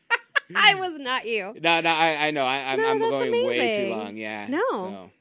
[0.55, 1.53] I was not you.
[1.61, 2.45] No, no, I, I know.
[2.45, 3.85] I, I'm, No, I'm that's going way amazing.
[3.91, 4.15] too long.
[4.17, 4.47] Yeah.
[4.49, 4.61] No.
[4.71, 5.11] So.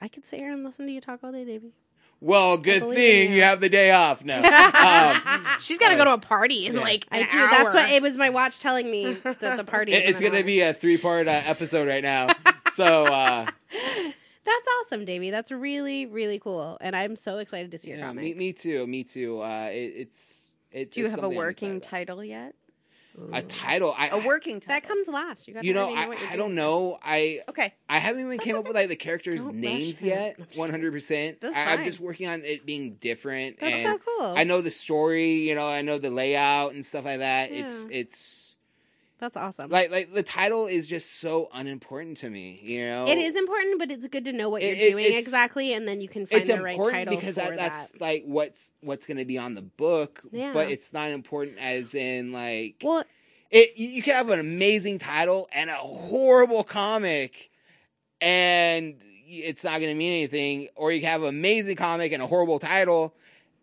[0.00, 1.72] I could sit here and listen to you talk all day, baby.
[2.20, 3.42] Well, good thing you you.
[3.42, 4.38] have the day off now.
[5.36, 6.80] um, She's got to Uh, go to a party in yeah.
[6.80, 7.36] like I an do.
[7.36, 7.82] That's hour.
[7.82, 8.16] what it was.
[8.16, 9.92] My watch telling me that the party.
[9.92, 12.28] it- is it's gonna be a three part uh, episode right now.
[12.72, 13.46] So uh,
[14.46, 15.30] That's awesome, Davey.
[15.30, 18.24] That's really, really cool, and I'm so excited to see your yeah, comic.
[18.24, 18.86] me, me too.
[18.86, 19.40] Me too.
[19.42, 22.54] Uh, it, it's it, Do you it's have a working title yet?
[23.18, 23.38] about.
[23.38, 23.94] a title?
[23.96, 24.80] I A working title.
[24.80, 25.48] that comes last.
[25.48, 25.64] You got.
[25.64, 27.72] you to know already I, what I don't know I Okay.
[27.88, 30.38] I haven't even That's came up with like the characters' Don't names yet.
[30.54, 31.40] One hundred percent.
[31.40, 33.58] That's I'm just working on it being different.
[33.58, 34.34] That's and so cool.
[34.36, 35.48] I know the story.
[35.48, 37.50] You know I know the layout and stuff like that.
[37.52, 38.45] It's it's.
[39.18, 39.70] That's awesome.
[39.70, 43.06] Like like the title is just so unimportant to me, you know.
[43.08, 45.88] it is important, but it's good to know what It- you're it- doing exactly, and
[45.88, 48.00] then you can find the right title because that, that's that.
[48.00, 50.52] like what's what's going to be on the book, Yeah.
[50.52, 53.04] but it's not important as in like Well,
[53.50, 53.72] it.
[53.76, 57.50] You you can have an amazing title and a horrible comic,
[58.20, 58.96] and
[59.26, 60.68] it's not going to mean anything.
[60.76, 63.14] Or you can have an amazing comic and a horrible title,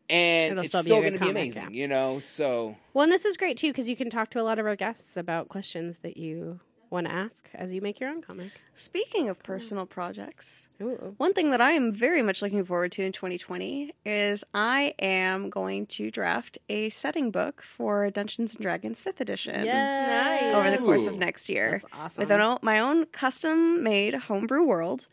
[0.10, 1.64] and It'll it's still still, be a going to be amazing.
[1.64, 1.70] yeah.
[1.82, 4.44] You know, so Well, and this is great too because you can talk to a
[4.44, 6.60] lot of our guests about questions that you
[6.90, 8.52] want to ask as you make your own comic.
[8.76, 11.16] Speaking of personal projects, Ooh.
[11.18, 15.50] one thing that I am very much looking forward to in 2020 is I am
[15.50, 20.54] going to draft a setting book for Dungeons and Dragons 5th edition Yes.
[20.56, 21.72] over the course of next year.
[21.82, 22.22] That's awesome.
[22.22, 25.08] with an my own custom made homebrew world.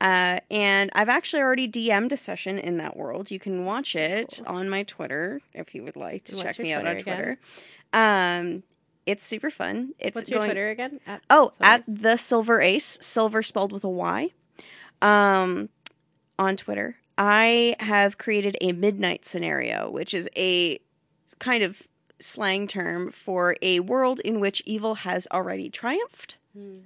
[0.00, 3.30] Uh, and I've actually already DM'd a session in that world.
[3.30, 6.72] You can watch it on my Twitter if you would like to What's check me
[6.72, 7.38] out on Twitter
[7.92, 8.52] again?
[8.52, 8.62] Um,
[9.06, 9.94] it's super fun.
[9.98, 11.00] It's What's your going, Twitter again?
[11.06, 11.86] At Oh, Silver at Ace?
[11.88, 14.30] the Silver Ace, silver spelled with a Y,
[15.00, 15.68] um,
[16.38, 16.96] on Twitter.
[17.16, 20.78] I have created a midnight scenario, which is a
[21.38, 21.82] kind of
[22.18, 26.36] slang term for a world in which evil has already triumphed.
[26.54, 26.78] Hmm.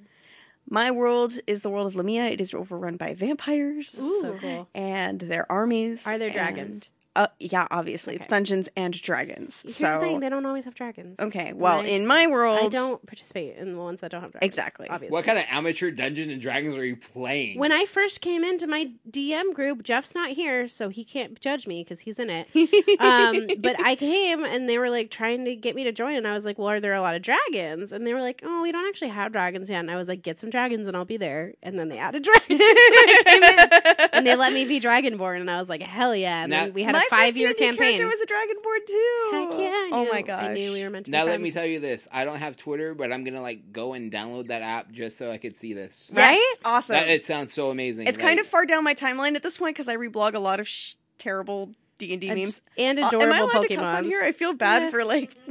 [0.72, 2.26] My world is the world of Lamia.
[2.26, 4.68] It is overrun by vampires So cool.
[4.74, 6.06] and their armies.
[6.06, 6.90] Are there and- dragons?
[7.16, 8.14] Uh, yeah, obviously.
[8.14, 9.62] It's Dungeons and Dragons.
[9.62, 11.18] Here's so the thing: they don't always have dragons.
[11.18, 11.88] Okay, well, Right.
[11.88, 14.46] in my world, I don't participate in the ones that don't have dragons.
[14.48, 14.88] Exactly.
[14.88, 15.12] Obviously.
[15.16, 17.58] what kind of amateur Dungeons and Dragons are you playing?
[17.58, 21.66] When I first came into my DM group, Jeff's not here, so he can't judge
[21.66, 22.46] me because he's in it.
[23.00, 26.26] Um, but I came and they were like trying to get me to join, and
[26.28, 28.62] I was like, "Well, are there a lot of dragons?" And they were like, "Oh,
[28.62, 31.04] we don't actually have dragons yet." And I was like, "Get some dragons, and I'll
[31.04, 34.64] be there." And then they added dragons, when I came in, and they let me
[34.64, 37.36] be dragonborn, and I was like, "Hell yeah!" And Now- then we had my five
[37.36, 37.98] year first campaign.
[37.98, 39.28] character was a dragonborn too.
[39.32, 39.68] Heck yeah!
[39.68, 40.44] I Oh knew- my gosh!
[40.44, 41.10] I knew we were meant to.
[41.12, 43.72] now be let me tell you this: I don't have Twitter, but I'm gonna like
[43.72, 46.10] go and download that app just so I could see this.
[46.14, 46.54] Yes, Right?
[46.64, 46.94] awesome.
[46.94, 48.06] That, it sounds so amazing.
[48.06, 50.60] it's kind of far down my timeline at this point because I reblog a lot
[50.60, 52.62] of sh- terrible D and D memes.
[52.78, 54.08] and Uh, adorable am I allowed to cuss on Pokemon.
[54.08, 54.22] here?
[54.22, 54.90] I feel bad Yeah.
[54.90, 55.34] for like.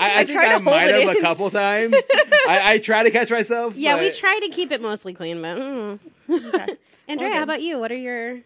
[0.00, 1.94] I, I, think try to I hold might it have a couple times.
[2.48, 3.74] I, I try to catch myself.
[3.74, 5.98] Yeah, we try to keep it mostly clean, but mm.
[6.30, 6.76] Okay.
[7.08, 7.78] Andrea, Well, how about you?
[7.80, 8.38] What are your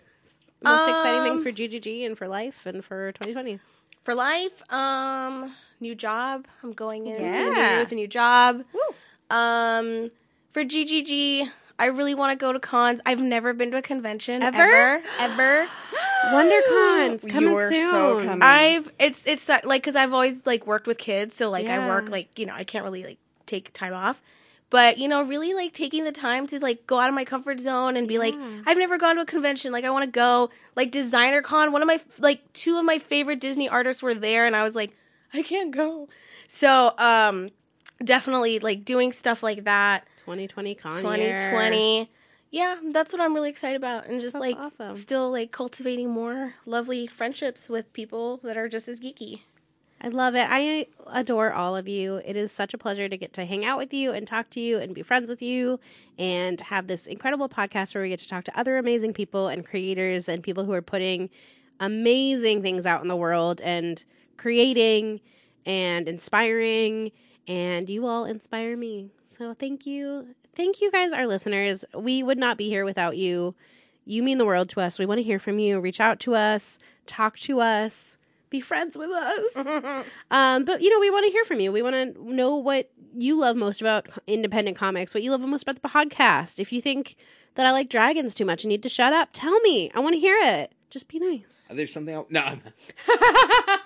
[0.64, 3.59] most exciting things Um, for GGG and for life and for 2020?
[4.05, 6.47] For life, um, new job.
[6.62, 8.64] I'm going into the new year with a new job.
[9.30, 10.10] Um,
[10.51, 11.48] for GGG,
[11.78, 13.01] I really want to go to cons.
[13.06, 14.59] I've never been to a convention Ever?
[14.59, 15.66] ever, ever.
[16.26, 17.90] WonderCon's coming You're soon.
[17.90, 18.43] so coming.
[18.43, 22.09] I've it's it's like because I've always like worked with kids, so like I work
[22.10, 24.22] like you know I can't really like take time off.
[24.73, 27.61] But you know, really like taking the time to like go out of my comfort
[27.61, 28.35] zone and be like,
[28.66, 29.70] I've never gone to a convention.
[29.70, 30.49] Like I want to go.
[30.74, 34.47] Like Designer Con, one of my like two of my favorite Disney artists were there,
[34.47, 34.97] and I was like,
[35.35, 36.09] I can't go.
[36.49, 37.51] So um,
[38.03, 40.07] definitely like doing stuff like that.
[40.20, 41.36] 2020 con year.
[41.36, 42.11] 2020.
[42.51, 44.94] Yeah, that's what I'm really excited about, and just That's like awesome.
[44.94, 49.40] still like cultivating more lovely friendships with people that are just as geeky.
[50.04, 50.48] I love it.
[50.50, 52.16] I adore all of you.
[52.16, 54.60] It is such a pleasure to get to hang out with you and talk to
[54.60, 55.78] you and be friends with you
[56.18, 59.64] and have this incredible podcast where we get to talk to other amazing people and
[59.64, 61.30] creators and people who are putting
[61.78, 64.04] amazing things out in the world and
[64.36, 65.20] creating
[65.64, 67.12] and inspiring
[67.46, 69.10] and you all inspire me.
[69.24, 70.34] So thank you.
[70.56, 71.84] Thank you guys our listeners.
[71.96, 73.54] We would not be here without you.
[74.04, 74.98] You mean the world to us.
[74.98, 75.78] We want to hear from you.
[75.78, 78.18] Reach out to us, talk to us,
[78.52, 80.04] be friends with us.
[80.30, 81.72] Um, but you know, we want to hear from you.
[81.72, 85.62] We want to know what you love most about independent comics, what you love most
[85.62, 86.58] about the podcast.
[86.60, 87.16] If you think
[87.56, 89.90] that I like dragons too much and need to shut up, tell me.
[89.94, 90.72] I want to hear it.
[90.90, 91.66] Just be nice.
[91.70, 92.14] There's something.
[92.14, 92.28] Else.
[92.30, 92.62] No, I'm-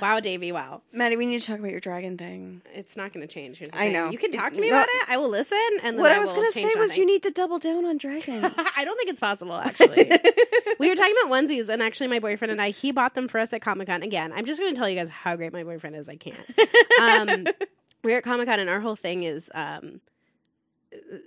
[0.00, 0.52] Wow, Davey.
[0.52, 0.82] Wow.
[0.92, 2.62] Maddie, we need to talk about your dragon thing.
[2.74, 3.58] It's not going to change.
[3.58, 3.92] Here's the I thing.
[3.94, 4.10] know.
[4.10, 4.76] You can talk to me No.
[4.76, 5.08] about it.
[5.08, 5.58] I will listen.
[5.82, 7.84] And then What I I was going to say was you need to double down
[7.84, 8.52] on dragons.
[8.76, 10.10] I don't think it's possible, actually.
[10.78, 13.38] we were talking about onesies, and actually, my boyfriend and I, he bought them for
[13.38, 14.02] us at Comic Con.
[14.02, 16.08] Again, I'm just going to tell you guys how great my boyfriend is.
[16.08, 16.36] I can't.
[17.00, 17.46] Um,
[18.02, 20.00] we were at Comic Con, and our whole thing is um,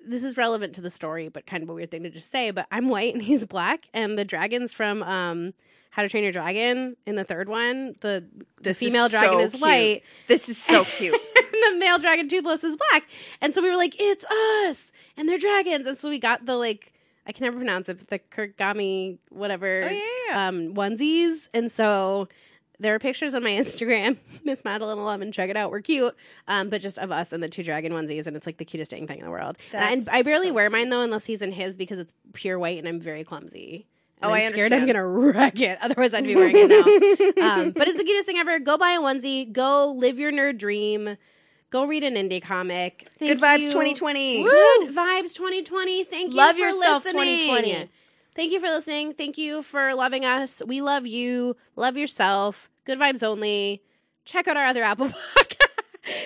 [0.06, 2.52] this is relevant to the story, but kind of a weird thing to just say.
[2.52, 5.54] But I'm white and he's black, and the dragons from um,
[5.90, 9.34] How to Train Your Dragon in the third one, the, the This is female dragon
[9.34, 9.62] so is cute.
[9.62, 11.14] white, this is so cute.
[11.36, 13.08] and the male dragon toothless is black.
[13.42, 14.26] And so we were like, it's
[14.66, 15.88] us, and they're dragons.
[15.88, 16.94] And so we got the like,
[17.28, 20.48] I can never pronounce it, but the Kurgami whatever oh, yeah, yeah.
[20.48, 21.50] um, onesies.
[21.54, 22.28] And so
[22.80, 25.32] there are pictures on my Instagram, Miss Madeline Eleven.
[25.32, 26.16] Check it out, we're cute.
[26.48, 28.92] Um, but just of us and the two dragon onesies, and it's like the cutest
[28.92, 29.58] dang thing in the world.
[29.74, 32.58] And I, I barely so wear mine though, unless he's in his because it's pure
[32.60, 33.88] white, and I'm very clumsy.
[34.22, 35.78] And Oh, I'm scared I'm gonna wreck it.
[35.82, 37.62] Otherwise, I'd be wearing it now.
[37.62, 38.60] um, but it's the cutest thing ever.
[38.60, 39.52] Go buy a onesie.
[39.52, 41.16] Go live your nerd dream.
[41.72, 43.08] Go read an indie comic.
[43.20, 43.68] Thank Good vibes you.
[43.70, 44.44] 2020.
[44.44, 46.04] Good vibes 2020.
[46.06, 46.38] Thank you.
[46.38, 47.46] Love for yourself, listening.
[47.48, 47.90] 2020.
[48.36, 49.14] Thank you for listening.
[49.14, 50.62] Thank you for loving us.
[50.66, 51.56] We love you.
[51.76, 52.70] Love yourself.
[52.86, 53.84] Good vibes only.
[54.26, 55.56] Check out our other Apple podcast.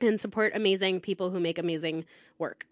[0.00, 2.04] and support amazing people who make amazing
[2.38, 2.66] work.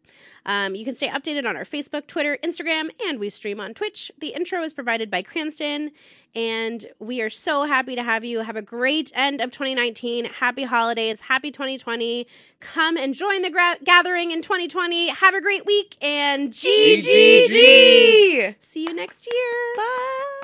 [0.44, 4.12] Um, you can stay updated on our Facebook, Twitter, Instagram, and we stream on Twitch.
[4.19, 5.90] The intro is provided by Cranston,
[6.36, 8.40] and we are so happy to have you.
[8.40, 10.27] Have a great end of 2019.
[10.27, 11.20] Happy holidays.
[11.20, 12.27] Happy 2020.
[12.61, 15.09] Come and join the gra- gathering in 2020.
[15.09, 17.47] Have a great week, and GGG.
[17.48, 18.55] GGG.
[18.61, 19.53] See you next year.
[19.77, 20.35] Bye.